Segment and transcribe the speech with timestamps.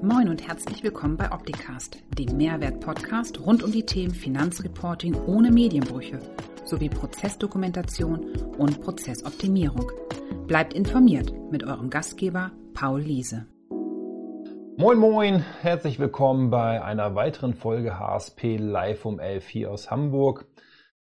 [0.00, 6.20] Moin und herzlich willkommen bei Opticast, dem Mehrwert-Podcast rund um die Themen Finanzreporting ohne Medienbrüche
[6.64, 9.90] sowie Prozessdokumentation und Prozessoptimierung.
[10.46, 13.48] Bleibt informiert mit eurem Gastgeber Paul Liese.
[14.76, 20.46] Moin Moin, herzlich willkommen bei einer weiteren Folge HSP Live um 11 hier aus Hamburg.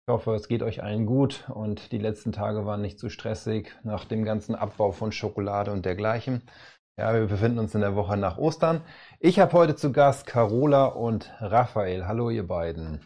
[0.09, 3.75] Ich hoffe, es geht euch allen gut und die letzten Tage waren nicht zu stressig
[3.83, 6.43] nach dem ganzen Abbau von Schokolade und dergleichen.
[6.99, 8.81] Ja, wir befinden uns in der Woche nach Ostern.
[9.19, 12.07] Ich habe heute zu Gast Carola und Raphael.
[12.07, 13.01] Hallo, ihr beiden.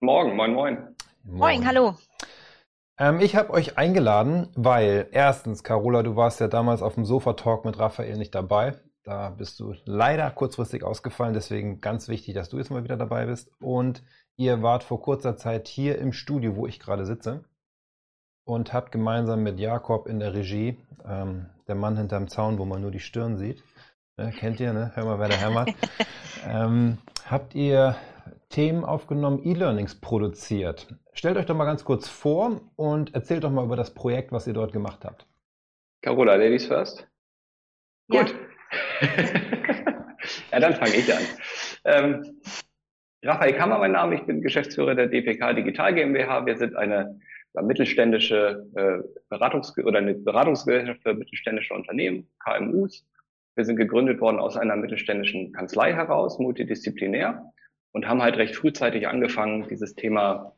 [0.00, 0.96] Morgen, moin, moin.
[1.22, 1.94] Moin, moin hallo.
[2.98, 7.64] Ähm, ich habe euch eingeladen, weil erstens, Carola, du warst ja damals auf dem Sofa-Talk
[7.64, 8.74] mit Raphael nicht dabei.
[9.04, 13.26] Da bist du leider kurzfristig ausgefallen, deswegen ganz wichtig, dass du jetzt mal wieder dabei
[13.26, 13.48] bist.
[13.60, 14.02] Und
[14.34, 17.44] ihr wart vor kurzer Zeit hier im Studio, wo ich gerade sitze
[18.44, 22.80] und habt gemeinsam mit Jakob in der Regie, ähm, der Mann hinterm Zaun, wo man
[22.80, 23.62] nur die Stirn sieht,
[24.16, 24.92] ne, kennt ihr, ne?
[24.94, 25.70] hör mal, wer da hämmert,
[26.48, 27.96] ähm, habt ihr
[28.48, 30.86] Themen aufgenommen, E-Learnings produziert.
[31.14, 34.46] Stellt euch doch mal ganz kurz vor und erzählt doch mal über das Projekt, was
[34.46, 35.26] ihr dort gemacht habt.
[36.02, 37.06] Carola, Ladies first?
[38.08, 38.22] Ja.
[38.22, 38.34] Gut.
[40.52, 41.22] ja, dann fange ich an.
[41.84, 42.40] Ähm,
[43.22, 46.44] Raphael Kammer, mein Name, ich bin Geschäftsführer der DPK Digital GmbH.
[46.44, 47.20] Wir sind eine
[47.60, 53.06] mittelständische äh, Beratungs- oder eine Beratungsgesellschaft für mittelständische Unternehmen, KMUs.
[53.54, 57.52] Wir sind gegründet worden aus einer mittelständischen Kanzlei heraus, multidisziplinär,
[57.92, 60.56] und haben halt recht frühzeitig angefangen, dieses Thema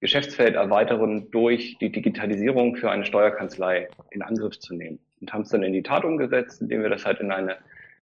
[0.00, 5.00] Geschäftsfeld erweitern durch die Digitalisierung für eine Steuerkanzlei in Angriff zu nehmen.
[5.20, 7.56] Und haben es dann in die Tat umgesetzt, indem wir das halt in eine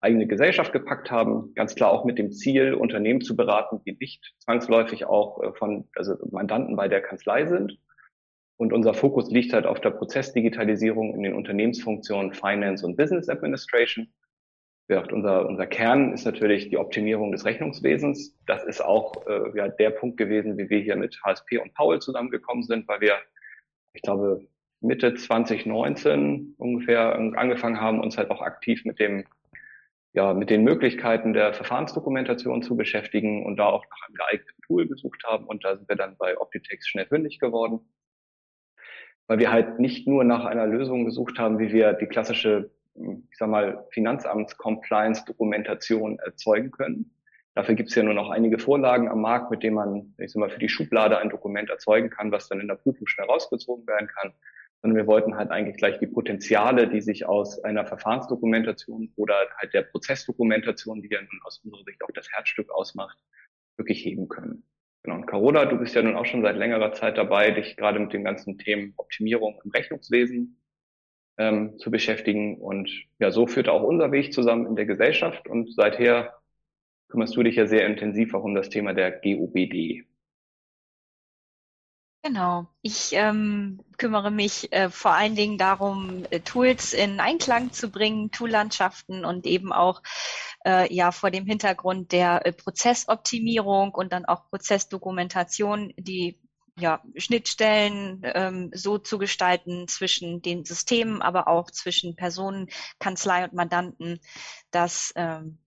[0.00, 4.34] eigene Gesellschaft gepackt haben, ganz klar auch mit dem Ziel, Unternehmen zu beraten, die nicht
[4.38, 7.78] zwangsläufig auch äh, von also Mandanten bei der Kanzlei sind,
[8.60, 14.12] und unser Fokus liegt halt auf der Prozessdigitalisierung in den Unternehmensfunktionen Finance und Business Administration.
[14.86, 18.36] Unser, unser Kern ist natürlich die Optimierung des Rechnungswesens.
[18.44, 22.02] Das ist auch äh, ja, der Punkt gewesen, wie wir hier mit HSP und Paul
[22.02, 23.14] zusammengekommen sind, weil wir,
[23.94, 24.46] ich glaube,
[24.82, 29.24] Mitte 2019 ungefähr angefangen haben, uns halt auch aktiv mit dem
[30.12, 34.86] ja, mit den Möglichkeiten der Verfahrensdokumentation zu beschäftigen und da auch nach einem geeigneten Tool
[34.86, 35.46] gesucht haben.
[35.46, 37.80] Und da sind wir dann bei Optitex schnell fündig geworden
[39.30, 43.38] weil wir halt nicht nur nach einer Lösung gesucht haben, wie wir die klassische, ich
[43.38, 47.14] sag mal, Finanzamts-Compliance-Dokumentation erzeugen können.
[47.54, 50.40] Dafür gibt es ja nur noch einige Vorlagen am Markt, mit denen man, ich sag
[50.40, 53.86] mal, für die Schublade ein Dokument erzeugen kann, was dann in der Prüfung schnell rausgezogen
[53.86, 54.32] werden kann.
[54.82, 59.72] Sondern wir wollten halt eigentlich gleich die Potenziale, die sich aus einer Verfahrensdokumentation oder halt
[59.74, 63.16] der Prozessdokumentation, die ja nun aus unserer Sicht auch das Herzstück ausmacht,
[63.76, 64.64] wirklich heben können.
[65.02, 65.16] Genau.
[65.16, 68.12] Und Carola, du bist ja nun auch schon seit längerer Zeit dabei, dich gerade mit
[68.12, 70.60] den ganzen Themen Optimierung im Rechnungswesen
[71.38, 72.58] ähm, zu beschäftigen.
[72.58, 75.48] Und ja, so führt auch unser Weg zusammen in der Gesellschaft.
[75.48, 76.34] Und seither
[77.08, 80.04] kümmerst du dich ja sehr intensiv auch um das Thema der GOBD.
[82.22, 82.66] Genau.
[82.82, 88.30] Ich ähm, kümmere mich äh, vor allen Dingen darum, äh, Tools in Einklang zu bringen,
[88.30, 90.02] Toollandschaften und eben auch
[90.66, 96.38] äh, ja vor dem Hintergrund der äh, Prozessoptimierung und dann auch Prozessdokumentation die
[96.78, 103.54] ja, Schnittstellen ähm, so zu gestalten zwischen den Systemen, aber auch zwischen Personen, Kanzlei und
[103.54, 104.20] Mandanten,
[104.70, 105.58] dass ähm,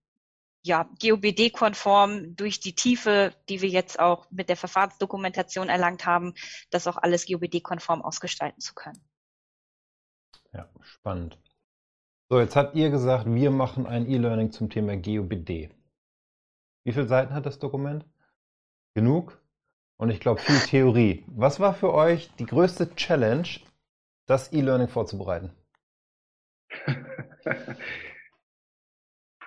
[0.64, 6.34] ja, GOBD-konform durch die Tiefe, die wir jetzt auch mit der Verfahrensdokumentation erlangt haben,
[6.70, 9.02] das auch alles GOBD-konform ausgestalten zu können.
[10.54, 11.38] Ja, spannend.
[12.30, 15.70] So, jetzt habt ihr gesagt, wir machen ein E-Learning zum Thema GOBD.
[16.86, 18.06] Wie viele Seiten hat das Dokument?
[18.96, 19.40] Genug?
[19.98, 21.26] Und ich glaube viel Theorie.
[21.28, 23.48] Was war für euch die größte Challenge,
[24.26, 25.52] das E-Learning vorzubereiten?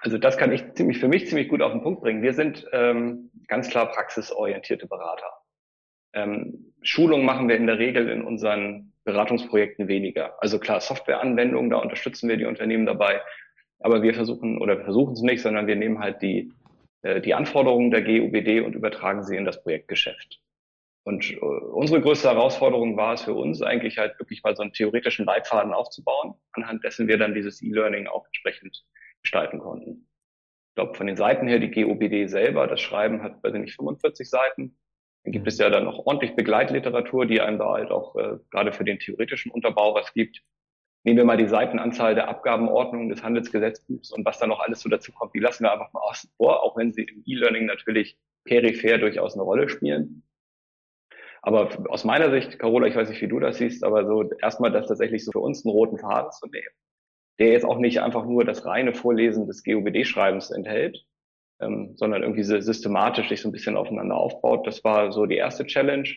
[0.06, 2.22] Also das kann ich ziemlich für mich ziemlich gut auf den Punkt bringen.
[2.22, 5.33] Wir sind ähm, ganz klar praxisorientierte Berater.
[6.12, 10.41] Ähm, Schulung machen wir in der Regel in unseren Beratungsprojekten weniger.
[10.41, 13.21] Also klar, Softwareanwendungen, da unterstützen wir die Unternehmen dabei,
[13.81, 16.53] aber wir versuchen oder versuchen es nicht, sondern wir nehmen halt die,
[17.03, 20.41] äh, die Anforderungen der GUBD und übertragen sie in das Projektgeschäft.
[21.03, 24.72] Und äh, unsere größte Herausforderung war es für uns eigentlich halt wirklich mal so einen
[24.72, 28.84] theoretischen Leitfaden aufzubauen, anhand dessen wir dann dieses E-Learning auch entsprechend
[29.27, 30.09] gestalten konnten.
[30.71, 33.77] Ich glaube, von den Seiten her, die GOBD selber, das Schreiben hat, weiß ich nicht,
[33.77, 34.78] 45 Seiten.
[35.25, 38.73] Dann gibt es ja dann noch ordentlich Begleitliteratur, die einem da halt auch äh, gerade
[38.73, 40.43] für den theoretischen Unterbau was gibt.
[41.03, 44.89] Nehmen wir mal die Seitenanzahl der Abgabenordnung des Handelsgesetzbuchs und was da noch alles so
[44.89, 48.19] dazu kommt, die lassen wir einfach mal außen vor, auch wenn sie im E-Learning natürlich
[48.45, 50.23] peripher durchaus eine Rolle spielen.
[51.43, 54.73] Aber aus meiner Sicht, Carola, ich weiß nicht, wie du das siehst, aber so erstmal
[54.73, 56.75] das tatsächlich so für uns einen roten Faden zu nehmen
[57.38, 61.04] der jetzt auch nicht einfach nur das reine Vorlesen des GOBD-Schreibens enthält,
[61.60, 64.66] ähm, sondern irgendwie so systematisch sich so ein bisschen aufeinander aufbaut.
[64.66, 66.09] Das war so die erste Challenge.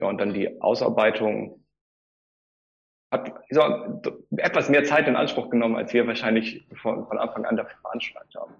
[0.00, 1.64] Ja, und dann die Ausarbeitung
[3.10, 3.60] hat so,
[4.36, 8.34] etwas mehr Zeit in Anspruch genommen, als wir wahrscheinlich von, von Anfang an dafür veranschlagt
[8.34, 8.54] haben.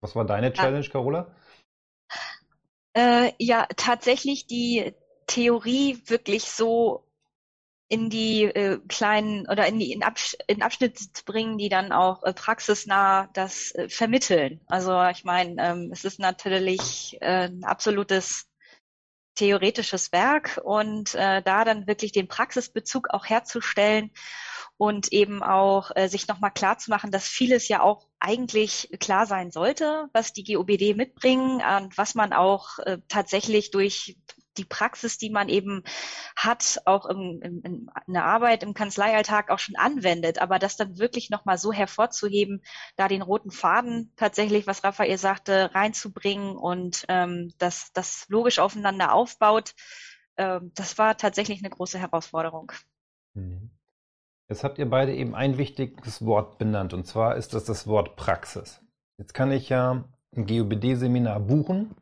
[0.00, 1.34] Was war deine Challenge, Carola?
[2.94, 4.92] Äh, ja, tatsächlich die
[5.26, 7.04] Theorie wirklich so
[7.92, 11.92] in die äh, kleinen oder in die in, Absch in Abschnitte zu bringen, die dann
[11.92, 14.62] auch äh, praxisnah das äh, vermitteln.
[14.66, 18.46] Also ich meine, ähm, es ist natürlich äh, ein absolutes
[19.34, 24.10] theoretisches Werk und äh, da dann wirklich den Praxisbezug auch herzustellen
[24.78, 29.26] und eben auch äh, sich nochmal klar zu machen, dass vieles ja auch eigentlich klar
[29.26, 34.16] sein sollte, was die GOBD mitbringen und was man auch äh, tatsächlich durch
[34.56, 35.82] die Praxis, die man eben
[36.36, 37.62] hat, auch im, im,
[38.06, 42.62] in der Arbeit, im Kanzleialltag auch schon anwendet, aber das dann wirklich nochmal so hervorzuheben,
[42.96, 49.12] da den roten Faden tatsächlich, was Raphael sagte, reinzubringen und ähm, dass das logisch aufeinander
[49.12, 49.74] aufbaut,
[50.36, 52.72] ähm, das war tatsächlich eine große Herausforderung.
[53.34, 53.70] Mhm.
[54.48, 58.16] Jetzt habt ihr beide eben ein wichtiges Wort benannt, und zwar ist das das Wort
[58.16, 58.82] Praxis.
[59.16, 60.04] Jetzt kann ich ja
[60.34, 61.94] ein GOBD-Seminar buchen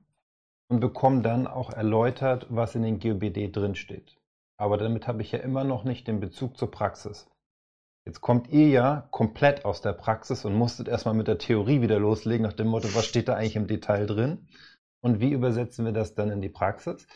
[0.71, 4.17] und bekomme dann auch erläutert, was in den GOBD drinsteht.
[4.57, 7.29] Aber damit habe ich ja immer noch nicht den Bezug zur Praxis.
[8.07, 11.99] Jetzt kommt ihr ja komplett aus der Praxis und musstet erstmal mit der Theorie wieder
[11.99, 14.47] loslegen, nach dem Motto, was steht da eigentlich im Detail drin?
[15.03, 17.07] Und wie übersetzen wir das dann in die Praxis?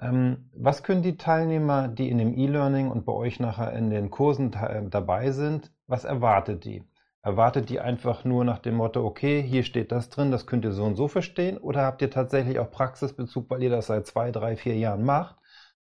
[0.00, 4.10] Ähm, was können die Teilnehmer, die in dem E-Learning und bei euch nachher in den
[4.10, 6.84] Kursen dabei sind, was erwartet die?
[7.24, 10.72] Erwartet ihr einfach nur nach dem Motto, okay, hier steht das drin, das könnt ihr
[10.72, 11.56] so und so verstehen?
[11.56, 15.36] Oder habt ihr tatsächlich auch Praxisbezug, weil ihr das seit zwei, drei, vier Jahren macht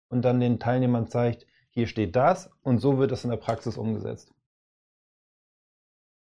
[0.08, 3.76] und dann den Teilnehmern zeigt, hier steht das und so wird das in der Praxis
[3.76, 4.32] umgesetzt?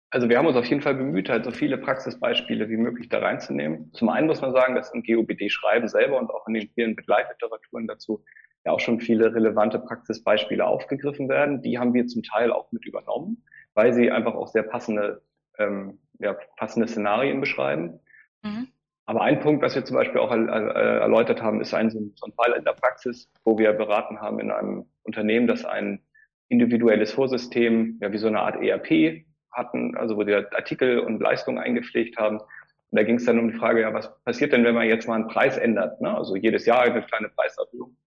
[0.09, 3.19] Also wir haben uns auf jeden Fall bemüht, halt so viele Praxisbeispiele wie möglich da
[3.19, 3.91] reinzunehmen.
[3.91, 7.87] Zum einen muss man sagen, dass im GOBD-Schreiben selber und auch in den vielen Begleitliteraturen
[7.87, 8.23] dazu
[8.63, 11.61] ja auch schon viele relevante Praxisbeispiele aufgegriffen werden.
[11.61, 15.21] Die haben wir zum Teil auch mit übernommen weil sie einfach auch sehr passende,
[15.57, 17.99] ähm, ja, passende Szenarien beschreiben.
[18.41, 18.67] Mhm.
[19.05, 22.53] Aber ein Punkt, was wir zum Beispiel auch erläutert haben, ist ein, so ein Fall
[22.53, 26.01] in der Praxis, wo wir beraten haben in einem Unternehmen, das ein
[26.47, 31.57] individuelles Vorsystem, ja, wie so eine Art ERP hatten, also wo die Artikel und Leistungen
[31.57, 32.39] eingepflegt haben.
[32.39, 35.07] Und da ging es dann um die Frage, ja, was passiert denn, wenn man jetzt
[35.07, 35.99] mal einen Preis ändert?
[35.99, 36.15] Ne?
[36.15, 37.97] Also jedes Jahr eine kleine Preiserhöhung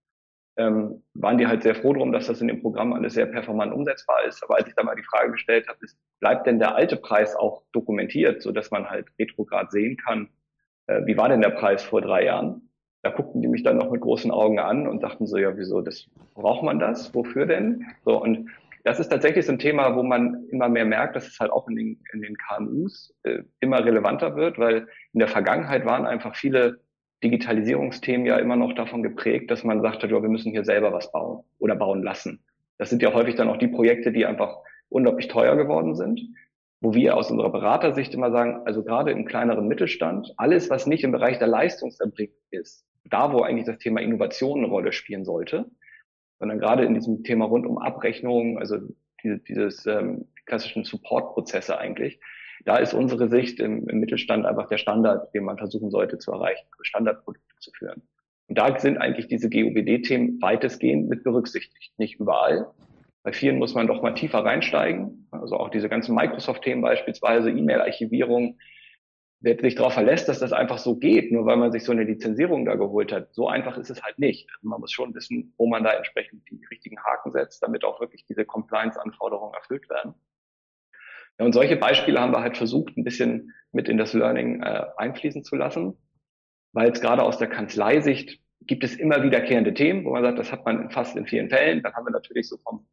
[0.56, 3.72] ähm, waren die halt sehr froh drum, dass das in dem Programm alles sehr performant
[3.72, 4.42] umsetzbar ist.
[4.42, 7.36] Aber als ich da mal die Frage gestellt habe, ist, bleibt denn der alte Preis
[7.36, 10.28] auch dokumentiert, so dass man halt retrograd sehen kann,
[10.86, 12.70] äh, wie war denn der Preis vor drei Jahren?
[13.02, 15.80] Da guckten die mich dann noch mit großen Augen an und dachten so, ja, wieso,
[15.80, 17.14] das, braucht man das?
[17.14, 17.86] Wofür denn?
[18.04, 18.50] So, und
[18.82, 21.68] das ist tatsächlich so ein Thema, wo man immer mehr merkt, dass es halt auch
[21.68, 26.36] in den, in den KMUs äh, immer relevanter wird, weil in der Vergangenheit waren einfach
[26.36, 26.80] viele
[27.24, 31.10] Digitalisierungsthemen ja immer noch davon geprägt, dass man sagte, ja, wir müssen hier selber was
[31.12, 32.44] bauen oder bauen lassen.
[32.78, 34.58] Das sind ja häufig dann auch die Projekte, die einfach
[34.88, 36.20] unglaublich teuer geworden sind,
[36.80, 41.04] wo wir aus unserer Beratersicht immer sagen, also gerade im kleineren Mittelstand, alles, was nicht
[41.04, 45.70] im Bereich der Leistungserbringung ist, da wo eigentlich das Thema Innovation eine Rolle spielen sollte,
[46.38, 48.78] sondern gerade in diesem Thema rund um Abrechnung, also
[49.22, 52.20] diese, dieses ähm, klassischen Support-Prozesse eigentlich,
[52.64, 56.32] da ist unsere Sicht im, im Mittelstand einfach der Standard, den man versuchen sollte zu
[56.32, 58.02] erreichen, Standardprodukte zu führen.
[58.48, 61.92] Und da sind eigentlich diese GOBD-Themen weitestgehend mit berücksichtigt.
[61.98, 62.70] Nicht überall.
[63.24, 65.26] Bei vielen muss man doch mal tiefer reinsteigen.
[65.32, 68.58] Also auch diese ganzen Microsoft-Themen beispielsweise, E-Mail-Archivierung,
[69.40, 72.04] wer sich darauf verlässt, dass das einfach so geht, nur weil man sich so eine
[72.04, 73.34] Lizenzierung da geholt hat.
[73.34, 74.48] So einfach ist es halt nicht.
[74.56, 78.00] Also man muss schon wissen, wo man da entsprechend die richtigen Haken setzt, damit auch
[78.00, 80.14] wirklich diese Compliance-Anforderungen erfüllt werden.
[81.38, 84.84] Ja, und solche Beispiele haben wir halt versucht, ein bisschen mit in das Learning äh,
[84.96, 85.94] einfließen zu lassen,
[86.72, 90.50] weil es gerade aus der Kanzleisicht gibt es immer wiederkehrende Themen, wo man sagt, das
[90.50, 91.82] hat man fast in vielen Fällen.
[91.82, 92.86] Dann haben wir natürlich so vom,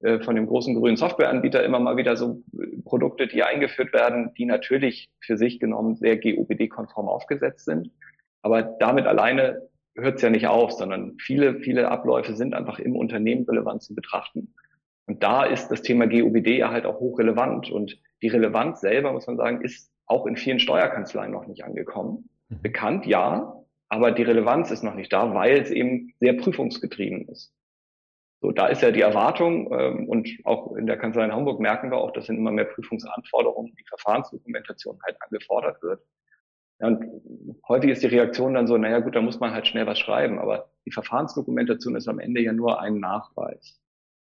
[0.00, 4.32] äh, von dem großen grünen Softwareanbieter immer mal wieder so äh, Produkte, die eingeführt werden,
[4.34, 7.90] die natürlich für sich genommen sehr GOBD-konform aufgesetzt sind.
[8.42, 12.96] Aber damit alleine hört es ja nicht auf, sondern viele, viele Abläufe sind einfach im
[12.96, 14.54] Unternehmen relevant zu betrachten.
[15.06, 17.70] Und da ist das Thema GOBD ja halt auch hochrelevant.
[17.70, 22.28] Und die Relevanz selber, muss man sagen, ist auch in vielen Steuerkanzleien noch nicht angekommen.
[22.48, 22.62] Mhm.
[22.62, 27.52] Bekannt, ja, aber die Relevanz ist noch nicht da, weil es eben sehr prüfungsgetrieben ist.
[28.40, 31.90] So, da ist ja die Erwartung ähm, und auch in der Kanzlei in Hamburg merken
[31.90, 36.02] wir auch, dass sind immer mehr Prüfungsanforderungen, die Verfahrensdokumentation halt angefordert wird.
[36.80, 37.06] Ja, und
[37.68, 40.38] häufig ist die Reaktion dann so, naja gut, da muss man halt schnell was schreiben,
[40.38, 43.80] aber die Verfahrensdokumentation ist am Ende ja nur ein Nachweis.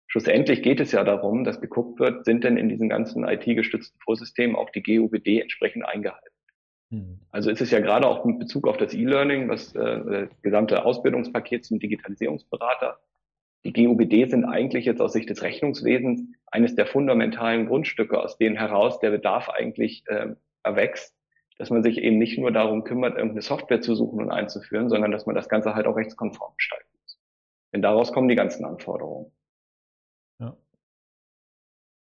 [0.07, 4.55] Schlussendlich geht es ja darum, dass geguckt wird, sind denn in diesen ganzen IT-gestützten Vorsystemen
[4.55, 6.35] auch die GUBD entsprechend eingehalten.
[6.91, 7.19] Hm.
[7.31, 10.85] Also ist es ja gerade auch mit Bezug auf das E-Learning, was äh, das gesamte
[10.85, 12.99] Ausbildungspaket zum Digitalisierungsberater.
[13.65, 18.55] Die GUBD sind eigentlich jetzt aus Sicht des Rechnungswesens eines der fundamentalen Grundstücke, aus denen
[18.55, 21.15] heraus der Bedarf eigentlich äh, erwächst,
[21.57, 25.11] dass man sich eben nicht nur darum kümmert, irgendeine Software zu suchen und einzuführen, sondern
[25.11, 27.19] dass man das Ganze halt auch rechtskonform gestalten muss.
[27.73, 29.31] Denn daraus kommen die ganzen Anforderungen.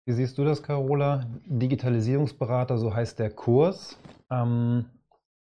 [0.08, 1.28] Wie siehst du das, Carola?
[1.48, 4.00] Digitalisierungsberater, so heißt der Kurs.
[4.32, 4.86] Ähm,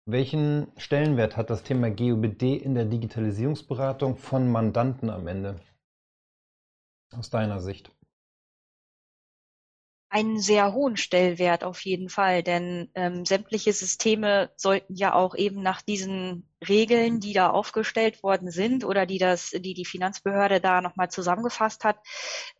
[0.05, 5.59] welchen Stellenwert hat das Thema GUBD in der Digitalisierungsberatung von Mandanten am Ende?
[7.11, 7.91] Aus deiner Sicht?
[10.13, 15.63] Einen sehr hohen Stellwert auf jeden Fall, denn ähm, sämtliche Systeme sollten ja auch eben
[15.63, 20.81] nach diesen Regeln, die da aufgestellt worden sind oder die das, die die Finanzbehörde da
[20.81, 21.97] nochmal zusammengefasst hat,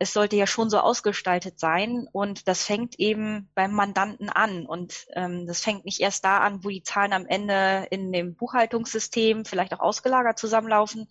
[0.00, 5.06] es sollte ja schon so ausgestaltet sein und das fängt eben beim Mandanten an und
[5.14, 9.44] ähm, das fängt nicht erst da an, wo die Zahlen am Ende in dem Buchhaltungssystem
[9.44, 11.06] vielleicht auch ausgelagert zusammenlaufen,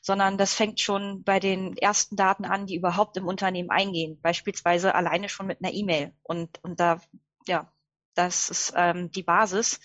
[0.00, 4.94] sondern das fängt schon bei den ersten Daten an, die überhaupt im Unternehmen eingehen, beispielsweise
[4.94, 6.12] alleine schon mit einer E-Mail.
[6.22, 7.00] Und, und da,
[7.46, 7.70] ja,
[8.14, 9.80] das ist ähm, die Basis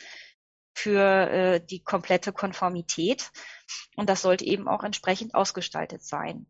[0.74, 3.32] für äh, die komplette Konformität.
[3.96, 6.46] Und das sollte eben auch entsprechend ausgestaltet sein.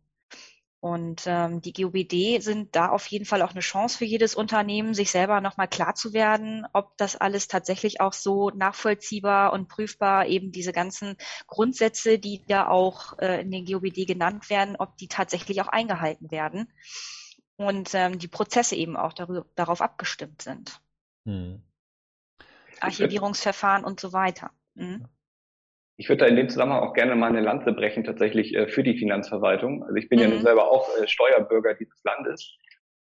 [0.86, 4.94] Und ähm, die GOBD sind da auf jeden Fall auch eine Chance für jedes Unternehmen,
[4.94, 10.28] sich selber nochmal klar zu werden, ob das alles tatsächlich auch so nachvollziehbar und prüfbar,
[10.28, 15.08] eben diese ganzen Grundsätze, die da auch äh, in den GOBD genannt werden, ob die
[15.08, 16.72] tatsächlich auch eingehalten werden
[17.56, 20.80] und ähm, die Prozesse eben auch darüber, darauf abgestimmt sind.
[21.26, 21.64] Hm.
[22.80, 24.52] Archivierungsverfahren und so weiter.
[24.76, 25.08] Mhm.
[25.98, 28.84] Ich würde da in dem Zusammenhang auch gerne mal eine Lanze brechen, tatsächlich äh, für
[28.84, 29.84] die Finanzverwaltung.
[29.84, 30.24] Also ich bin mhm.
[30.24, 32.58] ja nun selber auch äh, Steuerbürger dieses Landes.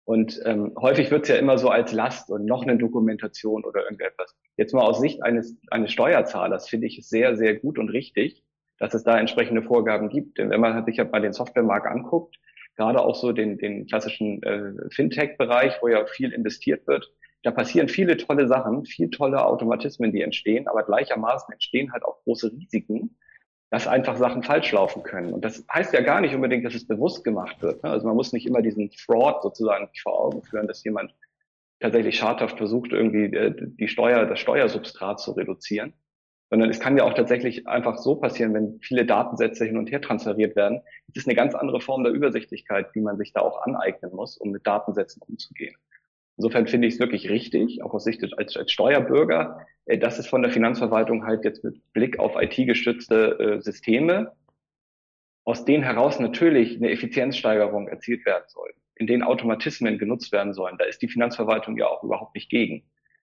[0.05, 3.83] Und ähm, häufig wird es ja immer so als Last und noch eine Dokumentation oder
[3.83, 4.35] irgendetwas.
[4.57, 8.43] Jetzt mal aus Sicht eines, eines Steuerzahlers finde ich es sehr, sehr gut und richtig,
[8.79, 10.37] dass es da entsprechende Vorgaben gibt.
[10.37, 12.37] Denn wenn man sich halt mal den Softwaremarkt anguckt,
[12.75, 17.09] gerade auch so den, den klassischen äh, Fintech-Bereich, wo ja viel investiert wird,
[17.43, 22.23] da passieren viele tolle Sachen, viel tolle Automatismen, die entstehen, aber gleichermaßen entstehen halt auch
[22.23, 23.17] große Risiken,
[23.69, 25.33] dass einfach Sachen falsch laufen können.
[25.33, 27.83] Und das heißt ja gar nicht unbedingt, dass es bewusst gemacht wird.
[27.83, 27.89] Ne?
[27.89, 31.13] Also man muss nicht immer diesen Fraud sozusagen vor Augen führen, dass jemand
[31.79, 35.93] tatsächlich schadhaft versucht, irgendwie äh, die Steuer, das Steuersubstrat zu reduzieren.
[36.49, 40.01] Sondern es kann ja auch tatsächlich einfach so passieren, wenn viele Datensätze hin und her
[40.01, 40.81] transferiert werden.
[41.09, 44.37] Es ist eine ganz andere Form der Übersichtlichkeit, die man sich da auch aneignen muss,
[44.37, 45.75] um mit Datensätzen umzugehen.
[46.37, 50.27] Insofern finde ich es wirklich richtig, auch aus Sicht als, als Steuerbürger, äh, dass es
[50.27, 54.33] von der Finanzverwaltung halt jetzt mit Blick auf IT-gestützte äh, Systeme,
[55.45, 60.77] aus denen heraus natürlich eine Effizienzsteigerung erzielt werden soll, in denen Automatismen genutzt werden sollen.
[60.77, 62.83] Da ist die Finanzverwaltung ja auch überhaupt nicht gegen.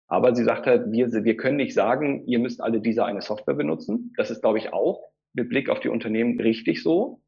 [0.09, 3.55] Aber sie sagt halt, wir, wir können nicht sagen, ihr müsst alle diese eine Software
[3.55, 4.13] benutzen.
[4.17, 7.21] Das ist, glaube ich, auch mit Blick auf die Unternehmen richtig so.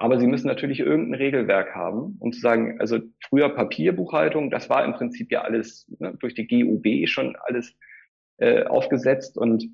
[0.00, 4.82] Aber sie müssen natürlich irgendein Regelwerk haben, um zu sagen, also früher Papierbuchhaltung, das war
[4.82, 7.76] im Prinzip ja alles ne, durch die GUB schon alles
[8.38, 9.68] äh, aufgesetzt und,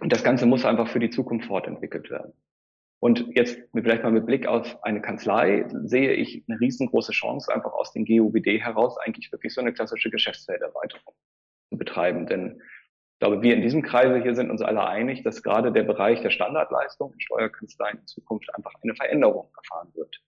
[0.00, 2.32] das Ganze muss einfach für die Zukunft fortentwickelt werden.
[3.00, 7.72] Und jetzt vielleicht mal mit Blick auf eine Kanzlei sehe ich eine riesengroße Chance, einfach
[7.72, 11.14] aus dem GUBD heraus eigentlich wirklich so eine klassische Geschäftsfelderweiterung
[11.70, 12.26] zu betreiben.
[12.26, 12.60] Denn
[13.14, 16.20] ich glaube, wir in diesem Kreise hier sind uns alle einig, dass gerade der Bereich
[16.20, 20.20] der Standardleistung in Steuerkanzleien in Zukunft einfach eine Veränderung erfahren wird.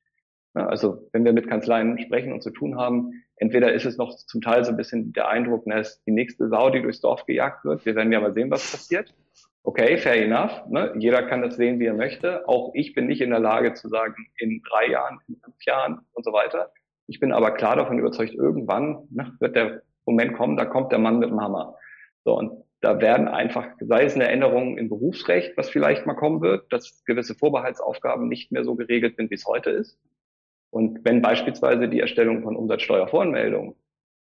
[0.54, 4.40] Also wenn wir mit Kanzleien sprechen und zu tun haben, entweder ist es noch zum
[4.40, 7.84] Teil so ein bisschen der Eindruck, dass die nächste Sau, die durchs Dorf gejagt wird.
[7.84, 9.12] Wir werden ja mal sehen, was passiert.
[9.64, 10.64] Okay, fair enough.
[10.68, 10.94] Ne?
[10.96, 12.48] Jeder kann das sehen, wie er möchte.
[12.48, 16.00] Auch ich bin nicht in der Lage zu sagen, in drei Jahren, in fünf Jahren
[16.12, 16.72] und so weiter.
[17.08, 21.00] Ich bin aber klar davon überzeugt, irgendwann ne, wird der Moment kommen, da kommt der
[21.00, 21.76] Mann mit dem Hammer.
[22.24, 26.40] So, und da werden einfach, sei es eine Änderung im Berufsrecht, was vielleicht mal kommen
[26.40, 29.98] wird, dass gewisse Vorbehaltsaufgaben nicht mehr so geregelt sind, wie es heute ist.
[30.70, 33.74] Und wenn beispielsweise die Erstellung von Umsatzsteuervoranmeldungen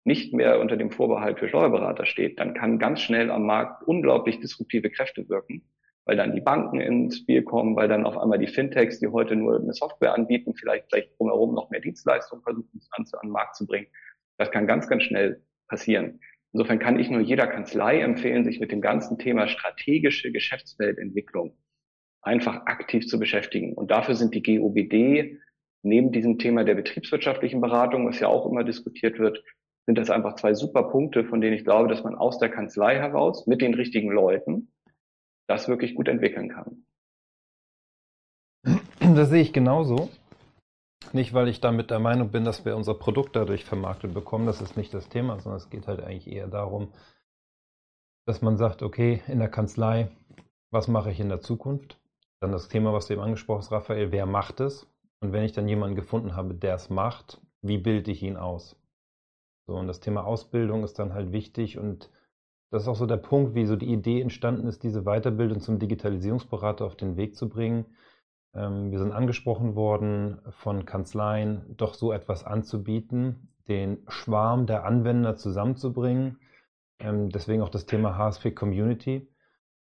[0.03, 4.39] nicht mehr unter dem Vorbehalt für Steuerberater steht, dann kann ganz schnell am Markt unglaublich
[4.39, 5.61] disruptive Kräfte wirken,
[6.05, 9.35] weil dann die Banken ins Spiel kommen, weil dann auf einmal die Fintechs, die heute
[9.35, 13.57] nur eine Software anbieten, vielleicht vielleicht drumherum noch mehr Dienstleistungen versuchen an, an den Markt
[13.57, 13.87] zu bringen.
[14.39, 16.19] Das kann ganz, ganz schnell passieren.
[16.55, 21.57] Insofern kann ich nur jeder Kanzlei empfehlen, sich mit dem ganzen Thema strategische Geschäftsfeldentwicklung
[22.21, 23.73] einfach aktiv zu beschäftigen.
[23.73, 25.37] Und dafür sind die GOBD
[25.83, 29.43] neben diesem Thema der betriebswirtschaftlichen Beratung, was ja auch immer diskutiert wird,
[29.85, 32.95] sind das einfach zwei super Punkte, von denen ich glaube, dass man aus der Kanzlei
[32.95, 34.71] heraus mit den richtigen Leuten
[35.47, 36.85] das wirklich gut entwickeln kann.
[39.01, 40.09] Das sehe ich genauso.
[41.13, 44.45] Nicht, weil ich damit der Meinung bin, dass wir unser Produkt dadurch vermarktet bekommen.
[44.45, 46.91] Das ist nicht das Thema, sondern es geht halt eigentlich eher darum,
[48.25, 50.09] dass man sagt, okay, in der Kanzlei,
[50.71, 51.99] was mache ich in der Zukunft?
[52.41, 54.87] Dann das Thema, was du eben angesprochen hast, Raphael, wer macht es?
[55.21, 58.75] Und wenn ich dann jemanden gefunden habe, der es macht, wie bilde ich ihn aus?
[59.67, 62.11] So, und das Thema Ausbildung ist dann halt wichtig und
[62.71, 65.79] das ist auch so der Punkt, wie so die Idee entstanden ist, diese Weiterbildung zum
[65.79, 67.85] Digitalisierungsberater auf den Weg zu bringen.
[68.55, 75.35] Ähm, wir sind angesprochen worden von Kanzleien, doch so etwas anzubieten, den Schwarm der Anwender
[75.35, 76.39] zusammenzubringen.
[76.99, 79.27] Ähm, deswegen auch das Thema HSP Community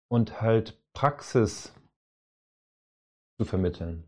[0.08, 1.74] und halt Praxis
[3.38, 4.04] zu vermitteln.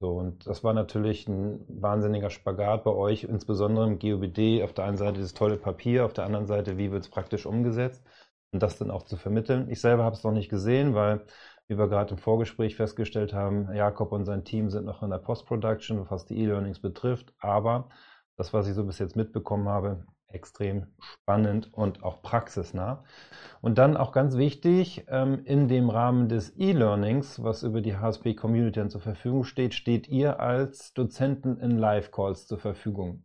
[0.00, 4.62] So, und das war natürlich ein wahnsinniger Spagat bei euch, insbesondere im GOBD.
[4.62, 7.46] Auf der einen Seite das tolle Papier, auf der anderen Seite, wie wird es praktisch
[7.46, 8.04] umgesetzt
[8.52, 9.70] und das dann auch zu vermitteln.
[9.70, 11.24] Ich selber habe es noch nicht gesehen, weil,
[11.68, 15.18] wie wir gerade im Vorgespräch festgestellt haben, Jakob und sein Team sind noch in der
[15.18, 17.32] Post-Production, was die E-Learnings betrifft.
[17.38, 17.88] Aber
[18.36, 20.04] das, was ich so bis jetzt mitbekommen habe,
[20.34, 23.04] extrem spannend und auch praxisnah.
[23.60, 28.34] Und dann auch ganz wichtig, ähm, in dem Rahmen des E-Learnings, was über die HSP
[28.34, 33.24] Community dann zur Verfügung steht, steht ihr als Dozenten in Live-Calls zur Verfügung.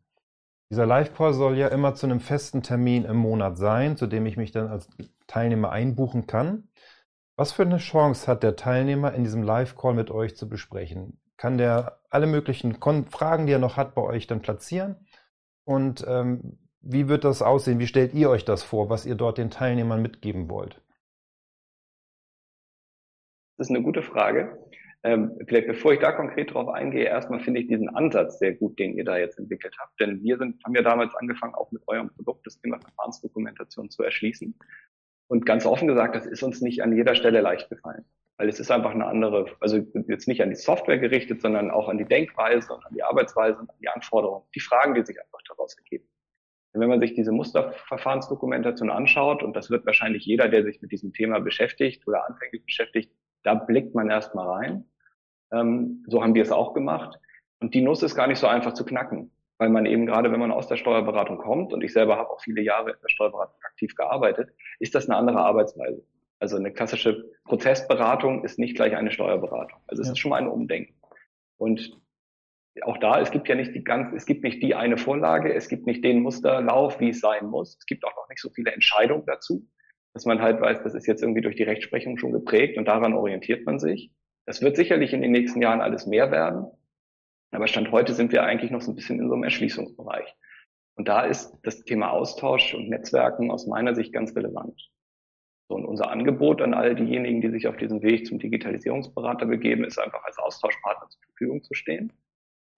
[0.72, 4.38] Dieser Live-Call soll ja immer zu einem festen Termin im Monat sein, zu dem ich
[4.38, 4.88] mich dann als
[5.26, 6.69] Teilnehmer einbuchen kann.
[7.40, 11.22] Was für eine Chance hat der Teilnehmer in diesem Live-Call mit euch zu besprechen?
[11.38, 15.08] Kann der alle möglichen Fragen, die er noch hat, bei euch dann platzieren?
[15.64, 17.80] Und ähm, wie wird das aussehen?
[17.80, 20.82] Wie stellt ihr euch das vor, was ihr dort den Teilnehmern mitgeben wollt?
[23.56, 24.60] Das ist eine gute Frage.
[25.04, 28.78] Ähm, vielleicht bevor ich da konkret drauf eingehe, erstmal finde ich diesen Ansatz sehr gut,
[28.80, 29.98] den ihr da jetzt entwickelt habt.
[30.02, 34.04] Denn wir sind, haben ja damals angefangen, auch mit eurem Produkt das Thema Verfahrensdokumentation zu
[34.04, 34.60] erschließen.
[35.30, 38.04] Und ganz offen gesagt, das ist uns nicht an jeder Stelle leicht gefallen.
[38.38, 41.88] Weil es ist einfach eine andere, also jetzt nicht an die Software gerichtet, sondern auch
[41.88, 45.20] an die Denkweise und an die Arbeitsweise und an die Anforderungen, die Fragen, die sich
[45.22, 46.08] einfach daraus ergeben.
[46.74, 51.14] Wenn man sich diese Musterverfahrensdokumentation anschaut, und das wird wahrscheinlich jeder, der sich mit diesem
[51.14, 53.12] Thema beschäftigt oder anfänglich beschäftigt,
[53.44, 54.86] da blickt man erstmal rein.
[55.52, 57.20] Ähm, so haben wir es auch gemacht.
[57.60, 60.40] Und die Nuss ist gar nicht so einfach zu knacken, weil man eben gerade, wenn
[60.40, 63.62] man aus der Steuerberatung kommt, und ich selber habe auch viele Jahre in der Steuerberatung
[63.64, 66.02] aktiv gearbeitet, ist das eine andere Arbeitsweise.
[66.40, 69.80] Also eine klassische Prozessberatung ist nicht gleich eine Steuerberatung.
[69.88, 70.14] Also es ja.
[70.14, 70.96] ist schon mal ein Umdenken.
[71.58, 72.00] Und
[72.84, 75.68] auch da, es gibt ja nicht die ganz, es gibt nicht die eine Vorlage, es
[75.68, 77.76] gibt nicht den Musterlauf, wie es sein muss.
[77.78, 79.68] Es gibt auch noch nicht so viele Entscheidungen dazu,
[80.14, 83.14] dass man halt weiß, das ist jetzt irgendwie durch die Rechtsprechung schon geprägt und daran
[83.14, 84.12] orientiert man sich.
[84.46, 86.68] Das wird sicherlich in den nächsten Jahren alles mehr werden.
[87.52, 90.36] Aber Stand heute sind wir eigentlich noch so ein bisschen in so einem Erschließungsbereich.
[90.96, 94.90] Und da ist das Thema Austausch und Netzwerken aus meiner Sicht ganz relevant.
[95.68, 99.84] So, und unser Angebot an all diejenigen, die sich auf diesem Weg zum Digitalisierungsberater begeben,
[99.84, 102.12] ist einfach als Austauschpartner zur Verfügung zu stehen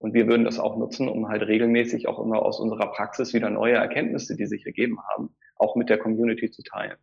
[0.02, 3.50] und wir würden das auch nutzen, um halt regelmäßig auch immer aus unserer Praxis wieder
[3.50, 6.96] neue Erkenntnisse, die sich ergeben haben, auch mit der Community zu teilen.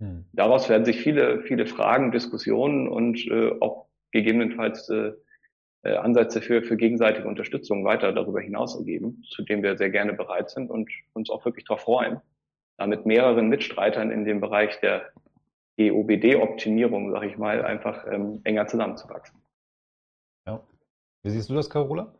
[0.00, 0.24] Hm.
[0.32, 5.12] Daraus werden sich viele, viele Fragen, Diskussionen und äh, auch gegebenenfalls äh,
[5.82, 10.12] äh, Ansätze für, für gegenseitige Unterstützung weiter darüber hinaus ergeben, zu dem wir sehr gerne
[10.12, 12.20] bereit sind und uns auch wirklich darauf freuen,
[12.76, 15.12] da mit mehreren Mitstreitern in dem Bereich der
[15.76, 19.40] EOBD-Optimierung, sage ich mal, einfach ähm, enger zusammenzuwachsen.
[20.46, 20.62] Ja.
[21.22, 22.14] Wie siehst du das, Carola?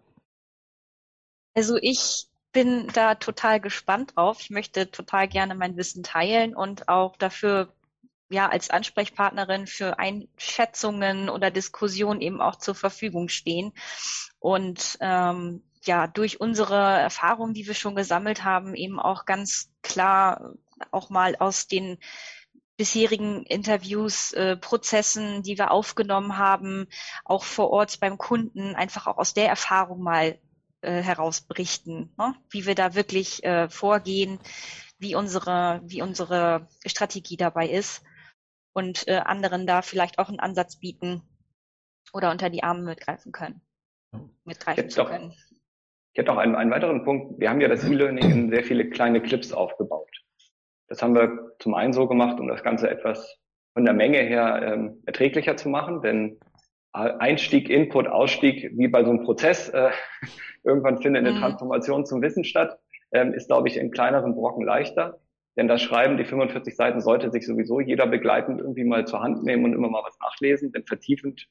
[1.55, 4.38] Also ich bin da total gespannt drauf.
[4.40, 7.72] Ich möchte total gerne mein Wissen teilen und auch dafür
[8.33, 13.73] ja als Ansprechpartnerin für Einschätzungen oder Diskussionen eben auch zur Verfügung stehen.
[14.38, 20.55] Und ähm, ja, durch unsere Erfahrungen, die wir schon gesammelt haben, eben auch ganz klar
[20.90, 21.99] auch mal aus den
[22.77, 26.88] bisherigen Interviews, äh, Prozessen, die wir aufgenommen haben,
[27.25, 30.38] auch vor Ort beim Kunden, einfach auch aus der Erfahrung mal
[30.81, 32.35] äh, herausberichten, ne?
[32.51, 34.40] wie wir da wirklich äh, vorgehen,
[34.99, 38.03] wie unsere, wie unsere Strategie dabei ist
[38.73, 41.23] und äh, anderen da vielleicht auch einen Ansatz bieten
[42.13, 43.63] oder unter die Arme mitgreifen können.
[44.45, 45.33] Mitgreifen zu können.
[46.13, 47.41] Ich hätte noch einen, einen weiteren Punkt.
[47.41, 50.11] Wir haben ja das E-Learning in sehr viele kleine Clips aufgebaut.
[50.89, 53.39] Das haben wir zum einen so gemacht, um das Ganze etwas
[53.73, 56.39] von der Menge her ähm, erträglicher zu machen, denn
[56.93, 59.91] Einstieg, Input, Ausstieg, wie bei so einem Prozess, äh,
[60.65, 61.41] irgendwann findet eine mhm.
[61.41, 62.79] Transformation zum Wissen statt,
[63.13, 65.21] ähm, ist, glaube ich, in kleineren Brocken leichter.
[65.57, 69.45] Denn das Schreiben, die 45 Seiten, sollte sich sowieso jeder begleitend irgendwie mal zur Hand
[69.45, 71.49] nehmen und immer mal was nachlesen, denn vertiefend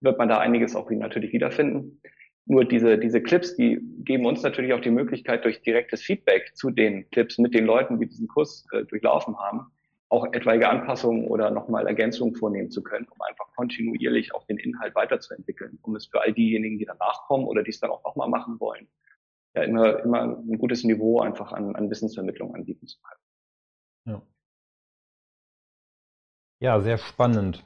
[0.00, 2.00] wird man da einiges auch natürlich wiederfinden.
[2.46, 6.70] Nur diese, diese Clips, die geben uns natürlich auch die Möglichkeit, durch direktes Feedback zu
[6.70, 9.66] den Clips mit den Leuten, die diesen Kurs äh, durchlaufen haben,
[10.08, 14.94] auch etwaige Anpassungen oder nochmal Ergänzungen vornehmen zu können, um einfach kontinuierlich auch den Inhalt
[14.94, 18.28] weiterzuentwickeln, um es für all diejenigen, die danach kommen oder die es dann auch nochmal
[18.28, 18.88] machen wollen,
[19.54, 23.20] ja immer, immer ein gutes Niveau einfach an, an Wissensvermittlung anbieten zu können.
[24.06, 24.22] Ja.
[26.60, 27.64] Ja, sehr spannend.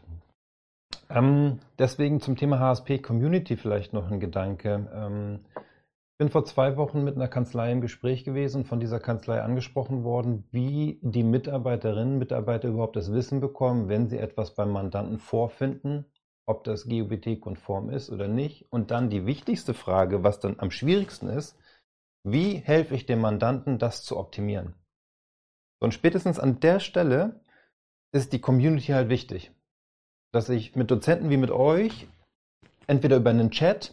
[1.11, 4.91] Ähm, deswegen zum Thema HSP Community vielleicht noch ein Gedanke.
[4.95, 9.43] Ähm, ich bin vor zwei Wochen mit einer Kanzlei im Gespräch gewesen, von dieser Kanzlei
[9.43, 14.71] angesprochen worden, wie die Mitarbeiterinnen und Mitarbeiter überhaupt das Wissen bekommen, wenn sie etwas beim
[14.71, 16.07] Mandanten vorfinden,
[16.47, 18.71] ob das GUBT-konform ist oder nicht.
[18.71, 21.59] Und dann die wichtigste Frage, was dann am schwierigsten ist,
[22.23, 24.75] wie helfe ich dem Mandanten, das zu optimieren?
[25.85, 27.41] Und spätestens an der Stelle
[28.11, 29.53] ist die Community halt wichtig.
[30.33, 32.09] Dass ich mit Dozenten wie mit euch
[32.87, 33.93] entweder über einen Chat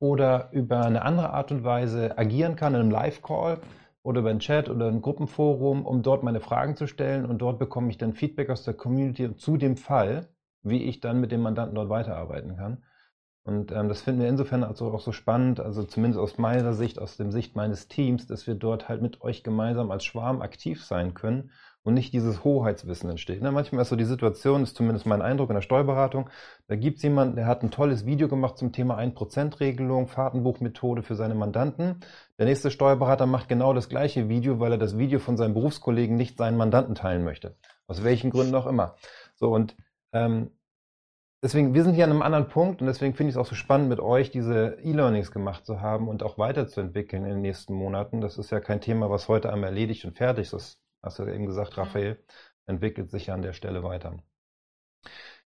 [0.00, 3.60] oder über eine andere Art und Weise agieren kann in einem Live-Call
[4.02, 7.60] oder über einen Chat oder ein Gruppenforum, um dort meine Fragen zu stellen und dort
[7.60, 10.26] bekomme ich dann Feedback aus der Community zu dem Fall,
[10.64, 12.82] wie ich dann mit dem Mandanten dort weiterarbeiten kann.
[13.44, 17.00] Und ähm, das finden wir insofern also auch so spannend, also zumindest aus meiner Sicht,
[17.00, 20.84] aus dem Sicht meines Teams, dass wir dort halt mit euch gemeinsam als Schwarm aktiv
[20.84, 21.50] sein können
[21.82, 23.42] und nicht dieses Hoheitswissen entsteht.
[23.42, 23.50] Ne?
[23.50, 26.30] Manchmal ist so die Situation, ist zumindest mein Eindruck in der Steuerberatung,
[26.68, 31.16] da gibt es jemanden, der hat ein tolles Video gemacht zum Thema 1%-Regelung, Fahrtenbuchmethode für
[31.16, 32.00] seine Mandanten.
[32.38, 36.16] Der nächste Steuerberater macht genau das gleiche Video, weil er das Video von seinem Berufskollegen
[36.16, 37.56] nicht seinen Mandanten teilen möchte.
[37.88, 38.94] Aus welchen Gründen auch immer.
[39.34, 39.76] So und
[40.12, 40.52] ähm,
[41.42, 43.54] deswegen, wir sind hier an einem anderen Punkt und deswegen finde ich es auch so
[43.54, 48.20] spannend, mit euch diese E-Learnings gemacht zu haben und auch weiterzuentwickeln in den nächsten Monaten.
[48.20, 51.46] Das ist ja kein Thema, was heute einmal erledigt und fertig ist hast du eben
[51.46, 52.22] gesagt, Raphael,
[52.66, 54.18] entwickelt sich ja an der Stelle weiter.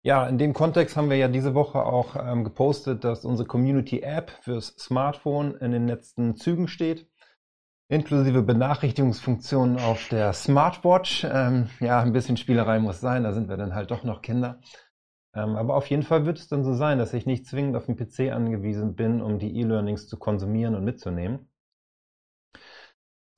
[0.04, 4.32] Ja, in dem Kontext haben wir ja diese Woche auch ähm, gepostet, dass unsere Community-App
[4.42, 7.10] fürs Smartphone in den letzten Zügen steht,
[7.90, 11.26] inklusive Benachrichtigungsfunktionen auf der Smartwatch.
[11.30, 14.60] Ähm, ja, ein bisschen Spielerei muss sein, da sind wir dann halt doch noch Kinder.
[15.38, 17.86] Ähm, aber auf jeden Fall wird es dann so sein, dass ich nicht zwingend auf
[17.86, 21.48] den PC angewiesen bin, um die E-Learnings zu konsumieren und mitzunehmen.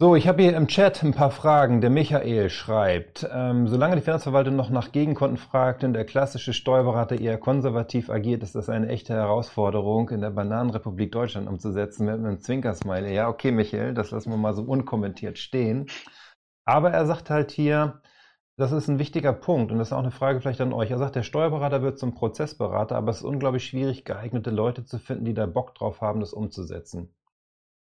[0.02, 1.82] So, ich habe hier im Chat ein paar Fragen.
[1.82, 7.20] Der Michael schreibt, ähm, solange die Finanzverwaltung noch nach Gegenkonten fragt und der klassische Steuerberater
[7.20, 12.40] eher konservativ agiert, ist das eine echte Herausforderung, in der Bananenrepublik Deutschland umzusetzen mit einem
[12.40, 13.14] Zwinkersmiley.
[13.14, 15.88] Ja, okay, Michael, das lassen wir mal so unkommentiert stehen.
[16.64, 18.02] Aber er sagt halt hier,
[18.60, 20.92] das ist ein wichtiger Punkt und das ist auch eine Frage vielleicht an euch.
[20.92, 25.00] Er sagt, der Steuerberater wird zum Prozessberater, aber es ist unglaublich schwierig, geeignete Leute zu
[25.00, 27.14] finden, die da Bock drauf haben, das umzusetzen.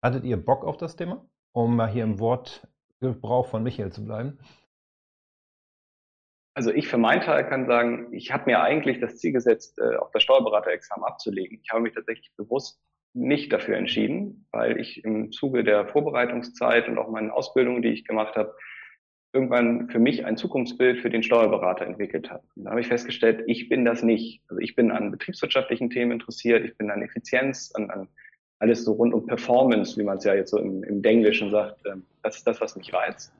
[0.01, 1.25] Hattet ihr Bock auf das Thema?
[1.53, 4.39] um mal hier im Wortgebrauch von Michael zu bleiben?
[6.55, 9.95] Also ich für meinen Teil kann sagen, ich habe mir eigentlich das Ziel gesetzt, äh,
[9.95, 11.59] auf das Steuerberaterexamen abzulegen.
[11.63, 12.81] Ich habe mich tatsächlich bewusst
[13.13, 18.05] nicht dafür entschieden, weil ich im Zuge der Vorbereitungszeit und auch meinen Ausbildungen, die ich
[18.05, 18.55] gemacht habe,
[19.33, 22.43] irgendwann für mich ein Zukunftsbild für den Steuerberater entwickelt habe.
[22.55, 24.41] Da habe ich festgestellt, ich bin das nicht.
[24.47, 28.07] Also ich bin an betriebswirtschaftlichen Themen interessiert, ich bin an Effizienz, an, an
[28.59, 31.81] alles so rund um Performance, wie man es ja jetzt so im, im Denglischen sagt,
[31.85, 33.31] ähm, das ist das, was mich reizt.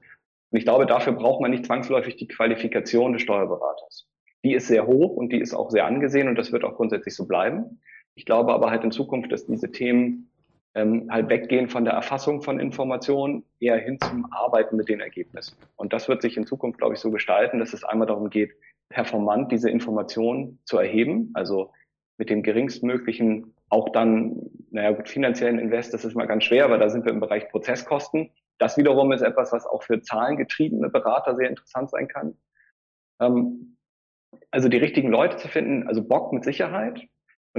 [0.51, 4.07] Und ich glaube, dafür braucht man nicht zwangsläufig die Qualifikation des Steuerberaters.
[4.43, 7.15] Die ist sehr hoch und die ist auch sehr angesehen und das wird auch grundsätzlich
[7.15, 7.81] so bleiben.
[8.15, 10.28] Ich glaube aber halt in Zukunft, dass diese Themen
[10.75, 15.57] ähm, halt weggehen von der Erfassung von Informationen eher hin zum Arbeiten mit den Ergebnissen.
[15.75, 18.53] Und das wird sich in Zukunft, glaube ich, so gestalten, dass es einmal darum geht,
[18.89, 21.71] performant diese Informationen zu erheben, also
[22.17, 26.79] mit dem geringstmöglichen auch dann, naja gut, finanziellen Invest, das ist mal ganz schwer, weil
[26.79, 28.31] da sind wir im Bereich Prozesskosten.
[28.57, 32.35] Das wiederum ist etwas, was auch für zahlengetriebene Berater sehr interessant sein kann.
[33.21, 33.77] Ähm,
[34.51, 37.07] also die richtigen Leute zu finden, also Bock mit Sicherheit.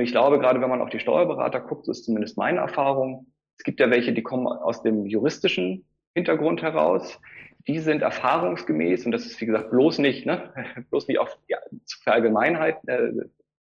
[0.01, 3.27] Und ich glaube, gerade wenn man auf die Steuerberater guckt, so ist zumindest meine Erfahrung,
[3.59, 5.85] es gibt ja welche, die kommen aus dem juristischen
[6.15, 7.21] Hintergrund heraus.
[7.69, 10.55] Die sind erfahrungsgemäß, und das ist wie gesagt bloß nicht, ne,
[10.91, 13.13] bloß nicht auf ja, zu verallgemeinheit, äh,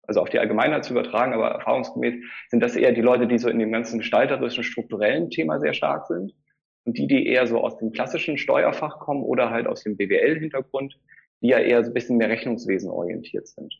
[0.03, 3.49] also auf die Allgemeinheit zu übertragen, aber erfahrungsgemäß sind das eher die Leute, die so
[3.49, 6.35] in dem ganzen gestalterischen, strukturellen Thema sehr stark sind.
[6.83, 10.99] Und die, die eher so aus dem klassischen Steuerfach kommen oder halt aus dem BWL-Hintergrund,
[11.41, 13.73] die ja eher so ein bisschen mehr Rechnungswesen orientiert sind.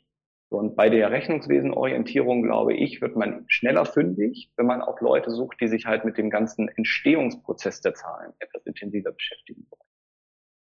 [0.49, 5.59] Und bei der Rechnungswesenorientierung, glaube ich, wird man schneller fündig, wenn man auch Leute sucht,
[5.59, 9.81] die sich halt mit dem ganzen Entstehungsprozess der Zahlen etwas intensiver beschäftigen wollen.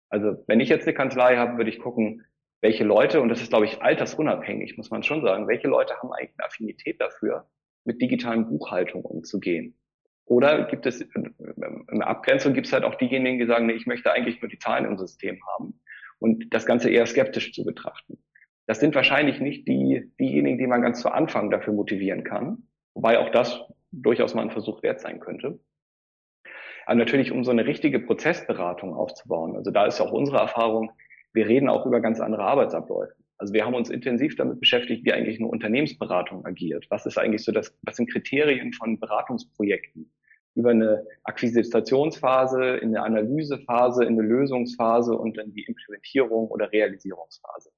[0.10, 2.26] Also wenn ich jetzt eine Kanzlei habe, würde ich gucken,
[2.62, 6.12] welche Leute, und das ist, glaube ich, altersunabhängig, muss man schon sagen, welche Leute haben
[6.12, 7.48] eigentlich eine Affinität dafür,
[7.84, 9.78] mit digitalen Buchhaltung umzugehen?
[10.26, 14.12] Oder gibt es, in Abgrenzung gibt es halt auch diejenigen, die sagen, nee, ich möchte
[14.12, 15.80] eigentlich nur die Zahlen im System haben
[16.20, 18.18] und das Ganze eher skeptisch zu betrachten.
[18.68, 23.18] Das sind wahrscheinlich nicht die, diejenigen, die man ganz zu Anfang dafür motivieren kann, wobei
[23.18, 25.60] auch das durchaus mal ein Versuch wert sein könnte.
[26.86, 30.92] Aber natürlich, um so eine richtige Prozessberatung aufzubauen, also da ist auch unsere Erfahrung,
[31.34, 33.16] wir reden auch über ganz andere Arbeitsabläufe.
[33.38, 36.88] Also wir haben uns intensiv damit beschäftigt, wie eigentlich eine Unternehmensberatung agiert.
[36.90, 40.12] Was ist eigentlich so das, was sind Kriterien von Beratungsprojekten?
[40.56, 47.70] Über eine Akquisitionsphase, in eine Analysephase, in eine Lösungsphase und dann die Implementierung oder Realisierungsphase.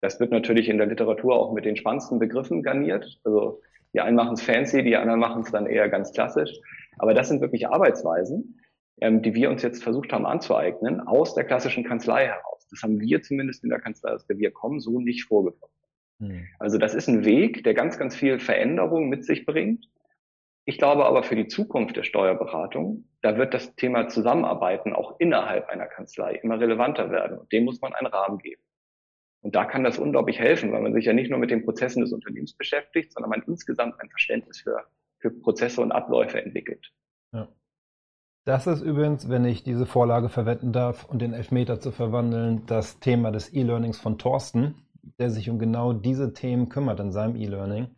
[0.00, 3.20] Das wird natürlich in der Literatur auch mit den spannendsten Begriffen garniert.
[3.24, 3.60] Also
[3.94, 6.52] die einen machen es fancy, die anderen machen es dann eher ganz klassisch.
[6.98, 8.60] Aber das sind wirklich Arbeitsweisen,
[9.00, 12.66] ähm, die wir uns jetzt versucht haben anzueignen aus der klassischen Kanzlei heraus.
[12.70, 15.76] Das haben wir zumindest in der Kanzlei, aus der wir kommen, so nicht vorgefunden.
[16.20, 16.46] Hm.
[16.58, 19.88] Also das ist ein Weg, der ganz, ganz viel Veränderung mit sich bringt.
[20.64, 25.68] Ich glaube aber für die Zukunft der Steuerberatung, da wird das Thema Zusammenarbeiten auch innerhalb
[25.70, 27.38] einer Kanzlei immer relevanter werden.
[27.38, 28.60] Und dem muss man einen Rahmen geben.
[29.40, 32.02] Und da kann das unglaublich helfen, weil man sich ja nicht nur mit den Prozessen
[32.02, 34.84] des Unternehmens beschäftigt, sondern man insgesamt ein Verständnis für,
[35.18, 36.92] für Prozesse und Abläufe entwickelt.
[37.32, 37.48] Ja.
[38.44, 42.98] Das ist übrigens, wenn ich diese Vorlage verwenden darf und den Elfmeter zu verwandeln, das
[42.98, 44.74] Thema des E-Learnings von Thorsten,
[45.18, 47.88] der sich um genau diese Themen kümmert in seinem E-Learning.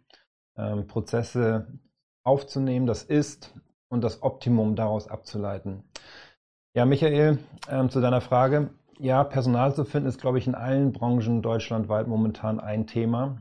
[0.56, 1.78] Ähm, Prozesse
[2.22, 3.54] aufzunehmen, das ist
[3.88, 5.84] und das Optimum daraus abzuleiten.
[6.74, 8.70] Ja, Michael, ähm, zu deiner Frage.
[9.02, 13.40] Ja, Personal zu finden ist, glaube ich, in allen Branchen deutschlandweit momentan ein Thema.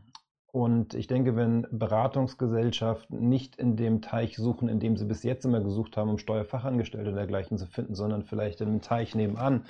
[0.54, 5.44] Und ich denke, wenn Beratungsgesellschaften nicht in dem Teich suchen, in dem sie bis jetzt
[5.44, 9.66] immer gesucht haben, um Steuerfachangestellte und dergleichen zu finden, sondern vielleicht in einem Teich nebenan,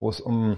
[0.00, 0.56] wo es um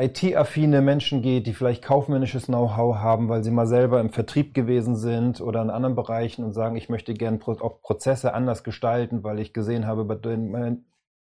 [0.00, 4.96] IT-affine Menschen geht, die vielleicht kaufmännisches Know-how haben, weil sie mal selber im Vertrieb gewesen
[4.96, 9.40] sind oder in anderen Bereichen und sagen, ich möchte gerne auch Prozesse anders gestalten, weil
[9.40, 10.86] ich gesehen habe, bei den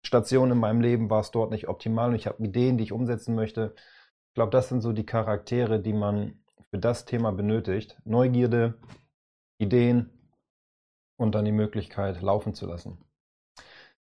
[0.05, 2.91] Stationen in meinem Leben war es dort nicht optimal und ich habe Ideen, die ich
[2.91, 3.73] umsetzen möchte.
[3.75, 6.39] Ich glaube, das sind so die Charaktere, die man
[6.69, 7.97] für das Thema benötigt.
[8.05, 8.75] Neugierde,
[9.57, 10.09] Ideen
[11.17, 12.97] und dann die Möglichkeit laufen zu lassen.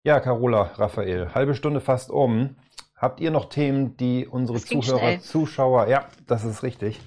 [0.05, 2.57] Ja, Carola, Raphael, halbe Stunde fast um.
[2.97, 5.21] Habt ihr noch Themen, die unsere Zuhörer, schnell.
[5.21, 7.01] Zuschauer, ja, das ist richtig.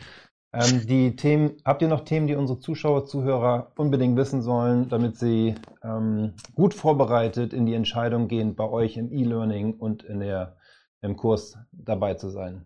[0.56, 5.18] Ähm, die Themen, habt ihr noch Themen, die unsere Zuschauer, Zuhörer unbedingt wissen sollen, damit
[5.18, 10.56] sie ähm, gut vorbereitet in die Entscheidung gehen, bei euch im E-Learning und in der,
[11.02, 12.66] im Kurs dabei zu sein?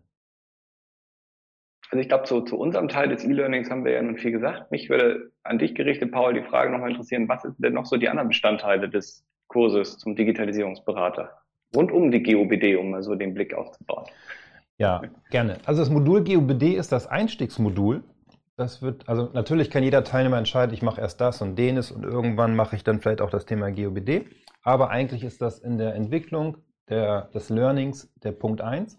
[1.89, 4.69] Also ich glaube, zu, zu unserem Teil des E-Learnings haben wir ja nun viel gesagt.
[4.69, 7.97] Mich würde an dich gerichtet, Paul, die Frage nochmal interessieren, was sind denn noch so
[7.97, 11.31] die anderen Bestandteile des Kurses zum Digitalisierungsberater?
[11.75, 14.05] Rund um die GOBD, um mal so den Blick aufzubauen.
[14.79, 15.57] Ja, gerne.
[15.65, 18.01] Also das Modul GOBD ist das Einstiegsmodul.
[18.55, 22.03] Das wird, also natürlich kann jeder Teilnehmer entscheiden, ich mache erst das und denes und
[22.03, 24.25] irgendwann mache ich dann vielleicht auch das Thema GOBD.
[24.63, 26.57] Aber eigentlich ist das in der Entwicklung
[26.89, 28.97] der, des Learnings der Punkt 1.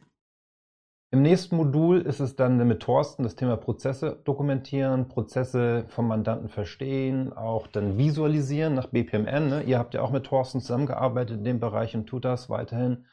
[1.12, 6.48] Im nächsten Modul ist es dann mit Thorsten das Thema Prozesse dokumentieren, Prozesse vom Mandanten
[6.48, 9.48] verstehen, auch dann visualisieren nach BPMN.
[9.48, 9.62] Ne?
[9.62, 13.06] Ihr habt ja auch mit Thorsten zusammengearbeitet in dem Bereich und tut das weiterhin.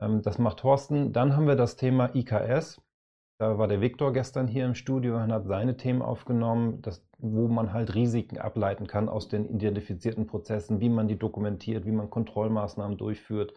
[0.00, 1.12] Ähm, das macht Thorsten.
[1.12, 2.80] Dann haben wir das Thema IKS.
[3.38, 7.48] Da war der Viktor gestern hier im Studio und hat seine Themen aufgenommen, das, wo
[7.48, 12.10] man halt Risiken ableiten kann aus den identifizierten Prozessen, wie man die dokumentiert, wie man
[12.10, 13.54] Kontrollmaßnahmen durchführt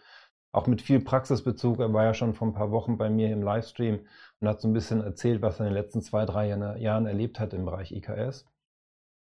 [0.53, 1.79] auch mit viel Praxisbezug.
[1.79, 3.99] Er war ja schon vor ein paar Wochen bei mir im Livestream
[4.39, 7.39] und hat so ein bisschen erzählt, was er in den letzten zwei, drei Jahren erlebt
[7.39, 8.45] hat im Bereich IKS.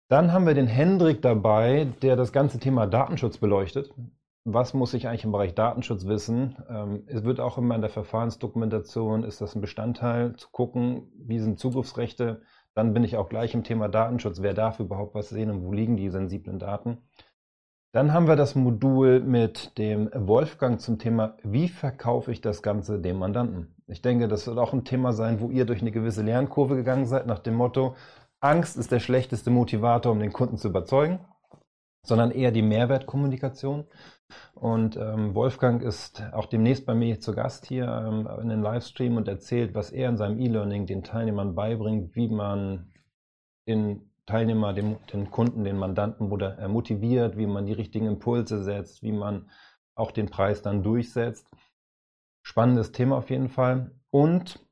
[0.09, 3.93] Dann haben wir den Hendrik dabei, der das ganze Thema Datenschutz beleuchtet.
[4.49, 6.55] Was muss ich eigentlich im Bereich Datenschutz wissen?
[6.71, 11.41] Ähm, es wird auch immer in der Verfahrensdokumentation, ist das ein Bestandteil, zu gucken, wie
[11.41, 12.43] sind Zugriffsrechte.
[12.73, 14.43] Dann bin ich auch gleich im Thema Datenschutz.
[14.43, 16.99] Wer darf überhaupt was sehen und wo liegen die sensiblen Daten?
[17.91, 23.01] Dann haben wir das Modul mit dem Wolfgang zum Thema, wie verkaufe ich das Ganze
[23.01, 23.75] dem Mandanten?
[23.89, 27.07] Ich denke, das wird auch ein Thema sein, wo ihr durch eine gewisse Lernkurve gegangen
[27.07, 27.97] seid, nach dem Motto,
[28.39, 31.19] Angst ist der schlechteste Motivator, um den Kunden zu überzeugen,
[32.05, 33.87] sondern eher die Mehrwertkommunikation.
[34.55, 39.17] Und ähm, Wolfgang ist auch demnächst bei mir zu Gast hier ähm, in den Livestream
[39.17, 42.93] und erzählt, was er in seinem E-Learning den Teilnehmern beibringt, wie man
[43.67, 49.03] in Teilnehmer, den, den Kunden, den Mandanten äh, motiviert, wie man die richtigen Impulse setzt,
[49.03, 49.51] wie man
[49.95, 51.49] auch den Preis dann durchsetzt.
[52.43, 53.93] Spannendes Thema auf jeden Fall.
[54.11, 54.66] Und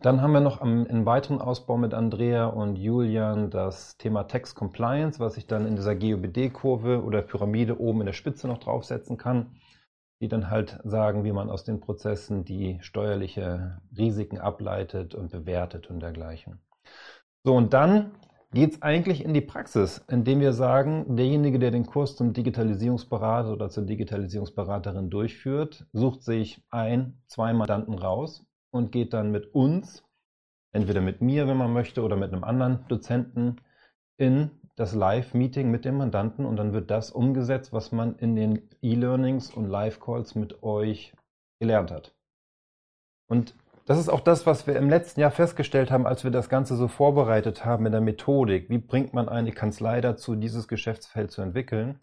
[0.00, 5.18] dann haben wir noch im weiteren Ausbau mit Andrea und Julian das Thema Tax Compliance,
[5.18, 9.56] was ich dann in dieser GOBD-Kurve oder Pyramide oben in der Spitze noch draufsetzen kann,
[10.20, 15.88] die dann halt sagen, wie man aus den Prozessen die steuerliche Risiken ableitet und bewertet
[15.88, 16.60] und dergleichen.
[17.44, 18.12] So, und dann
[18.52, 23.52] geht es eigentlich in die Praxis, indem wir sagen, derjenige, der den Kurs zum Digitalisierungsberater
[23.52, 30.04] oder zur Digitalisierungsberaterin durchführt, sucht sich ein, zwei Mandanten raus und geht dann mit uns,
[30.72, 33.60] entweder mit mir, wenn man möchte, oder mit einem anderen Dozenten
[34.16, 38.68] in das Live-Meeting mit dem Mandanten und dann wird das umgesetzt, was man in den
[38.80, 41.12] E-Learnings und Live-Calls mit euch
[41.58, 42.14] gelernt hat.
[43.28, 43.54] Und
[43.86, 46.76] das ist auch das, was wir im letzten Jahr festgestellt haben, als wir das Ganze
[46.76, 48.68] so vorbereitet haben in der Methodik.
[48.68, 51.98] Wie bringt man eine Kanzlei dazu, dieses Geschäftsfeld zu entwickeln?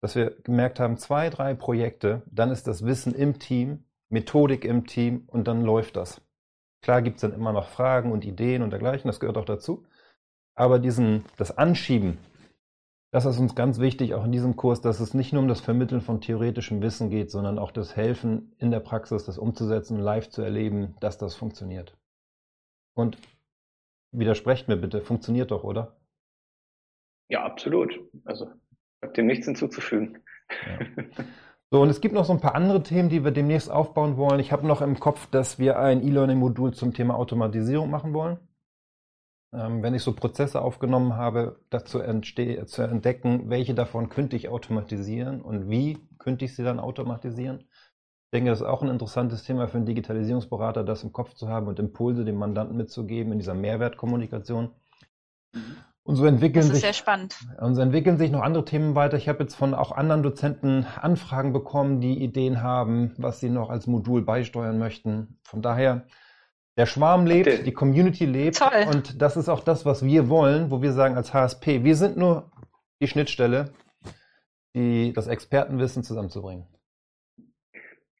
[0.00, 4.86] Dass wir gemerkt haben, zwei, drei Projekte, dann ist das Wissen im Team, Methodik im
[4.86, 6.20] Team und dann läuft das.
[6.82, 9.84] Klar gibt es dann immer noch Fragen und Ideen und dergleichen, das gehört auch dazu.
[10.54, 12.18] Aber diesen, das Anschieben,
[13.10, 15.60] das ist uns ganz wichtig, auch in diesem Kurs, dass es nicht nur um das
[15.60, 20.28] Vermitteln von theoretischem Wissen geht, sondern auch das Helfen in der Praxis, das umzusetzen, live
[20.28, 21.96] zu erleben, dass das funktioniert.
[22.94, 23.18] Und
[24.12, 25.96] widersprecht mir bitte, funktioniert doch, oder?
[27.28, 27.98] Ja, absolut.
[28.24, 30.18] Also, ich habe dem nichts hinzuzufügen.
[30.66, 31.04] Ja.
[31.70, 34.40] So, und es gibt noch so ein paar andere Themen, die wir demnächst aufbauen wollen.
[34.40, 38.38] Ich habe noch im Kopf, dass wir ein E-Learning-Modul zum Thema Automatisierung machen wollen.
[39.52, 45.42] Ähm, wenn ich so Prozesse aufgenommen habe, dazu zu entdecken, welche davon könnte ich automatisieren
[45.42, 47.60] und wie könnte ich sie dann automatisieren.
[47.60, 51.48] Ich denke, das ist auch ein interessantes Thema für einen Digitalisierungsberater, das im Kopf zu
[51.48, 54.70] haben und Impulse dem Mandanten mitzugeben in dieser Mehrwertkommunikation.
[56.08, 57.36] Und so entwickeln das ist sich, sehr spannend.
[57.60, 59.18] Und so entwickeln sich noch andere Themen weiter.
[59.18, 63.68] Ich habe jetzt von auch anderen Dozenten Anfragen bekommen, die Ideen haben, was sie noch
[63.68, 65.38] als Modul beisteuern möchten.
[65.42, 66.06] Von daher,
[66.78, 67.62] der Schwarm lebt, okay.
[67.62, 68.56] die Community lebt.
[68.56, 68.86] Toll.
[68.88, 72.16] Und das ist auch das, was wir wollen, wo wir sagen als HSP, wir sind
[72.16, 72.50] nur
[73.02, 73.74] die Schnittstelle,
[74.74, 76.66] die, das Expertenwissen zusammenzubringen.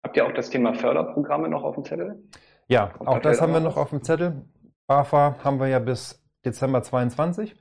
[0.03, 2.23] Habt ihr auch das Thema Förderprogramme noch auf dem Zettel?
[2.67, 4.45] Ja, Kommt auch das haben wir noch auf dem Zettel.
[4.87, 7.57] BAFA haben wir ja bis Dezember 22.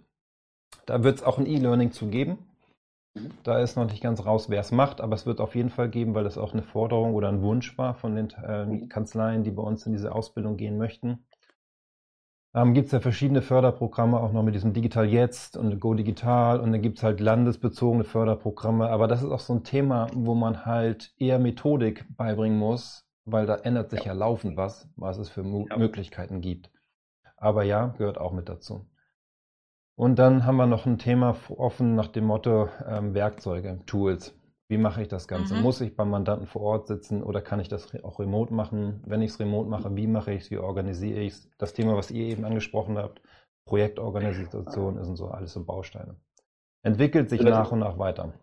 [0.85, 2.37] Da wird es auch ein E-Learning zu geben.
[3.13, 3.31] Mhm.
[3.43, 5.89] Da ist noch nicht ganz raus, wer es macht, aber es wird auf jeden Fall
[5.89, 8.87] geben, weil das auch eine Forderung oder ein Wunsch war von den äh.
[8.87, 11.25] Kanzleien, die bei uns in diese Ausbildung gehen möchten.
[12.57, 16.59] Ähm, gibt es ja verschiedene Förderprogramme, auch noch mit diesem Digital Jetzt und Go Digital
[16.59, 20.33] und dann gibt es halt landesbezogene Förderprogramme, aber das ist auch so ein Thema, wo
[20.33, 25.17] man halt eher Methodik beibringen muss, weil da ändert sich ja, ja laufend was, was
[25.17, 25.77] es für Mo ja.
[25.77, 26.71] Möglichkeiten gibt.
[27.35, 28.87] Aber ja, gehört auch mit dazu.
[29.97, 34.39] Und dann haben wir noch ein Thema offen nach dem Motto ähm, Werkzeuge, Tools.
[34.69, 35.55] Wie mache ich das Ganze?
[35.55, 35.63] Mhm.
[35.63, 39.01] Muss ich beim Mandanten vor Ort sitzen oder kann ich das auch remote machen?
[39.07, 40.51] Wenn ich es remote mache, wie mache ich es?
[40.51, 41.49] Wie organisiere ich es?
[41.57, 43.23] Das Thema, was ihr eben angesprochen habt,
[43.65, 46.15] Projektorganisation, sind so alles so Bausteine.
[46.83, 48.33] Entwickelt sich nach und nach weiter.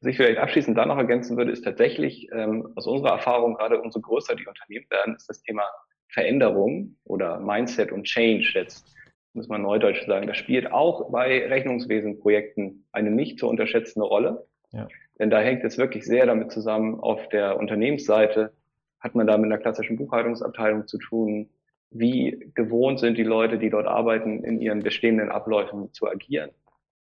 [0.00, 3.80] Was ich vielleicht abschließend da noch ergänzen würde, ist tatsächlich ähm, aus unserer Erfahrung, gerade
[3.80, 5.62] umso größer die Unternehmen werden, ist das Thema
[6.08, 8.92] Veränderung oder Mindset und Change jetzt
[9.34, 14.46] muss man neudeutsch sagen, das spielt auch bei Rechnungswesenprojekten eine nicht zu unterschätzende Rolle.
[14.70, 14.88] Ja.
[15.18, 18.52] Denn da hängt es wirklich sehr damit zusammen, auf der Unternehmensseite
[19.00, 21.50] hat man da mit einer klassischen Buchhaltungsabteilung zu tun,
[21.90, 26.50] wie gewohnt sind die Leute, die dort arbeiten, in ihren bestehenden Abläufen zu agieren.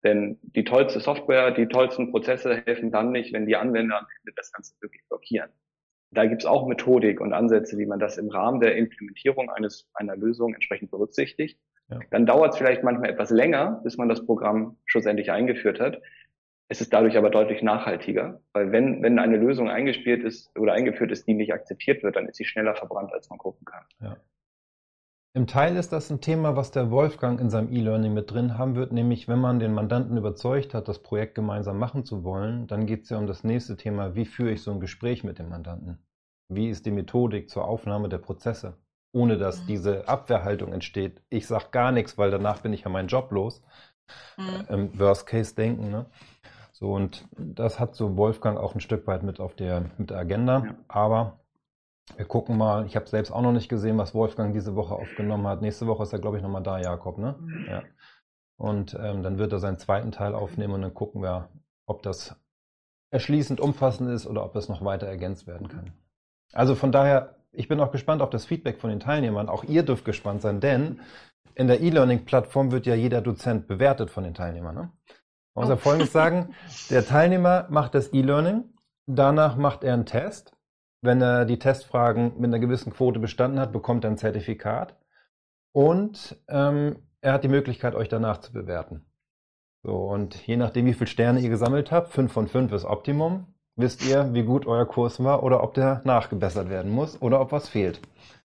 [0.03, 4.33] Denn die tollste Software, die tollsten Prozesse helfen dann nicht, wenn die Anwender am Ende
[4.35, 5.49] das Ganze wirklich blockieren.
[6.11, 9.89] Da gibt es auch Methodik und Ansätze, wie man das im Rahmen der Implementierung eines,
[9.93, 11.59] einer Lösung entsprechend berücksichtigt.
[11.89, 11.99] Ja.
[12.11, 16.01] Dann dauert es vielleicht manchmal etwas länger, bis man das Programm schlussendlich eingeführt hat.
[16.69, 21.11] Es ist dadurch aber deutlich nachhaltiger, weil wenn, wenn eine Lösung eingespielt ist oder eingeführt
[21.11, 23.85] ist, die nicht akzeptiert wird, dann ist sie schneller verbrannt, als man gucken kann.
[24.01, 24.17] Ja.
[25.33, 28.75] Im Teil ist das ein Thema, was der Wolfgang in seinem E-Learning mit drin haben
[28.75, 32.87] wird, nämlich wenn man den Mandanten überzeugt hat, das Projekt gemeinsam machen zu wollen, dann
[32.87, 35.49] geht es ja um das nächste Thema, wie führe ich so ein Gespräch mit dem
[35.49, 35.99] Mandanten?
[36.49, 38.77] Wie ist die Methodik zur Aufnahme der Prozesse?
[39.17, 39.67] Ohne dass mhm.
[39.67, 41.21] diese Abwehrhaltung entsteht.
[41.29, 43.61] Ich sage gar nichts, weil danach bin ich ja meinen Job los.
[44.37, 44.65] Mhm.
[44.69, 45.89] Im Worst-Case-Denken.
[45.89, 46.05] Ne?
[46.71, 50.19] So, und das hat so Wolfgang auch ein Stück weit mit auf der, mit der
[50.19, 50.63] Agenda.
[50.65, 50.75] Ja.
[50.87, 51.39] Aber
[52.15, 55.47] wir gucken mal, ich habe selbst auch noch nicht gesehen, was Wolfgang diese Woche aufgenommen
[55.47, 55.61] hat.
[55.61, 57.35] Nächste Woche ist er, glaube ich, nochmal da, Jakob, ne?
[57.39, 57.65] Mhm.
[57.67, 57.83] Ja.
[58.57, 61.49] Und ähm, dann wird er seinen zweiten Teil aufnehmen und dann gucken wir,
[61.85, 62.35] ob das
[63.11, 65.91] erschließend umfassend ist oder ob es noch weiter ergänzt werden kann.
[66.53, 69.49] Also von daher ich bin auch gespannt auf das Feedback von den Teilnehmern.
[69.49, 71.01] Auch ihr dürft gespannt sein, denn
[71.55, 74.75] in der E-Learning-Plattform wird ja jeder Dozent bewertet von den Teilnehmern.
[74.75, 74.91] Ne?
[75.55, 75.77] Man muss ja oh.
[75.77, 76.53] Folgendes sagen,
[76.91, 78.63] der Teilnehmer macht das E-Learning,
[79.07, 80.55] danach macht er einen Test.
[81.01, 84.95] Wenn er die Testfragen mit einer gewissen Quote bestanden hat, bekommt er ein Zertifikat
[85.71, 89.05] und ähm, er hat die Möglichkeit, euch danach zu bewerten.
[89.83, 93.53] So, und je nachdem, wie viele Sterne ihr gesammelt habt, 5 von 5 ist Optimum,
[93.77, 97.53] wisst ihr, wie gut euer Kurs war oder ob der nachgebessert werden muss oder ob
[97.53, 98.01] was fehlt.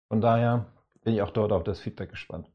[0.09, 0.65] Von daher
[1.03, 2.49] bin ich auch dort auf das Feedback gespannt.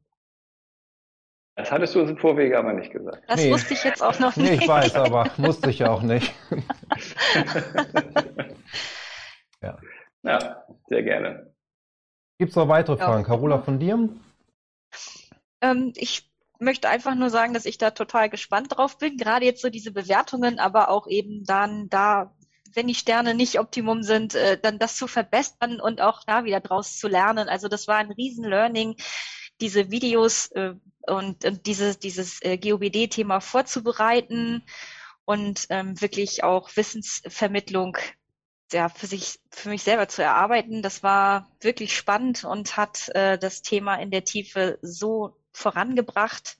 [1.54, 3.22] Das hattest du im Vorwege aber nicht gesagt.
[3.28, 3.50] Das nee.
[3.50, 4.50] wusste ich jetzt auch noch nicht.
[4.50, 6.34] Nee, ich weiß, aber musste ich ja auch nicht.
[9.62, 9.78] ja.
[10.22, 11.54] ja, sehr gerne.
[12.38, 13.22] Gibt es noch weitere Fragen?
[13.22, 13.26] Ja.
[13.26, 14.10] Carola von dir?
[15.62, 19.16] Ähm, ich möchte einfach nur sagen, dass ich da total gespannt drauf bin.
[19.16, 22.35] Gerade jetzt so diese Bewertungen, aber auch eben dann da
[22.76, 26.60] wenn die Sterne nicht Optimum sind, äh, dann das zu verbessern und auch da wieder
[26.60, 27.48] draus zu lernen.
[27.48, 28.96] Also das war ein riesen Learning,
[29.60, 30.74] diese Videos äh,
[31.06, 34.62] und, und dieses, dieses äh, GOBD-Thema vorzubereiten
[35.24, 37.96] und ähm, wirklich auch Wissensvermittlung
[38.72, 40.82] ja, für sich, für mich selber zu erarbeiten.
[40.82, 46.58] Das war wirklich spannend und hat äh, das Thema in der Tiefe so vorangebracht.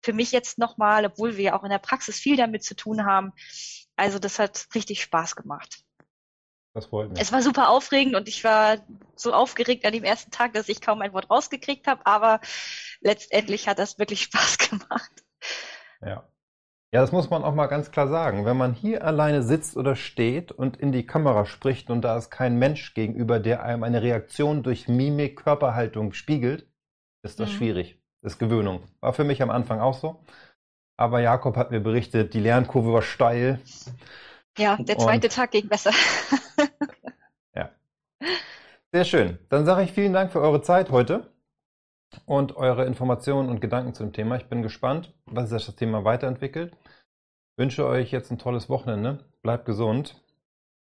[0.00, 3.32] Für mich jetzt nochmal, obwohl wir auch in der Praxis viel damit zu tun haben.
[3.98, 5.84] Also das hat richtig Spaß gemacht.
[6.74, 7.20] Das freut mich.
[7.20, 8.78] Es war super aufregend und ich war
[9.16, 12.40] so aufgeregt an dem ersten Tag, dass ich kaum ein Wort rausgekriegt habe, aber
[13.00, 15.24] letztendlich hat das wirklich Spaß gemacht.
[16.00, 16.28] Ja.
[16.90, 18.46] Ja, das muss man auch mal ganz klar sagen.
[18.46, 22.30] Wenn man hier alleine sitzt oder steht und in die Kamera spricht und da ist
[22.30, 26.66] kein Mensch gegenüber, der einem eine Reaktion durch Mimik, Körperhaltung spiegelt,
[27.22, 27.54] ist das mhm.
[27.56, 28.02] schwierig.
[28.22, 28.84] Das ist Gewöhnung.
[29.00, 30.24] War für mich am Anfang auch so.
[30.98, 33.60] Aber Jakob hat mir berichtet, die Lernkurve war steil.
[34.58, 35.92] Ja, der zweite und, Tag ging besser.
[37.54, 37.70] ja.
[38.92, 39.38] Sehr schön.
[39.48, 41.32] Dann sage ich vielen Dank für eure Zeit heute
[42.26, 44.36] und eure Informationen und Gedanken zum Thema.
[44.36, 46.76] Ich bin gespannt, was sich das Thema weiterentwickelt.
[46.82, 49.24] Ich wünsche euch jetzt ein tolles Wochenende.
[49.42, 50.20] Bleibt gesund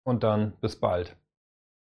[0.03, 1.18] und dann bis bald.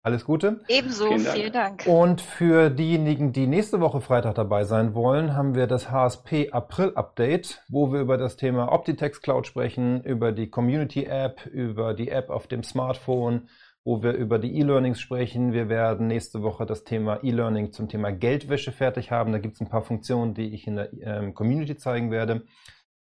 [0.05, 0.61] Alles Gute.
[0.68, 1.34] Ebenso, vielen Dank.
[1.34, 1.86] vielen Dank.
[1.86, 6.92] Und für diejenigen, die nächste Woche Freitag dabei sein wollen, haben wir das HSP April
[6.94, 12.11] Update, wo wir über das Thema Optitex Cloud sprechen, über die Community App, über die
[12.11, 13.48] App auf dem Smartphone,
[13.82, 15.55] wo wir über die E-Learnings sprechen.
[15.55, 19.32] Wir werden nächste Woche das Thema E-Learning zum Thema Geldwäsche fertig haben.
[19.32, 22.44] Da gibt es ein paar Funktionen, die ich in der ähm, Community zeigen werde.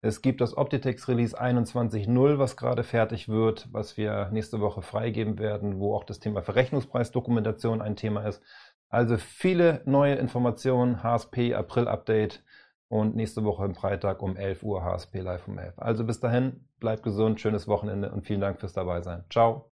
[0.05, 5.39] Es gibt das Optitex Release 21.0, was gerade fertig wird, was wir nächste Woche freigeben
[5.39, 8.43] werden, wo auch das Thema Verrechnungspreisdokumentation ein Thema ist.
[8.89, 12.43] Also viele neue Informationen, HSP April Update
[12.89, 15.79] und nächste Woche am Freitag um 11 Uhr HSP Live um 11.
[15.79, 19.25] Also bis dahin, bleibt gesund, schönes Wochenende und vielen Dank fürs Dabeisein.
[19.31, 19.71] Ciao.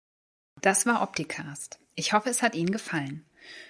[0.61, 1.79] Das war Opticast.
[1.95, 3.25] Ich hoffe, es hat Ihnen gefallen.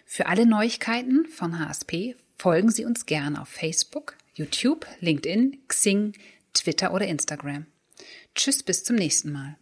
[0.05, 6.13] Für alle Neuigkeiten von HSP folgen Sie uns gerne auf Facebook, YouTube, LinkedIn, Xing,
[6.53, 7.65] Twitter oder Instagram.
[8.35, 9.57] Tschüss, bis zum nächsten Mal.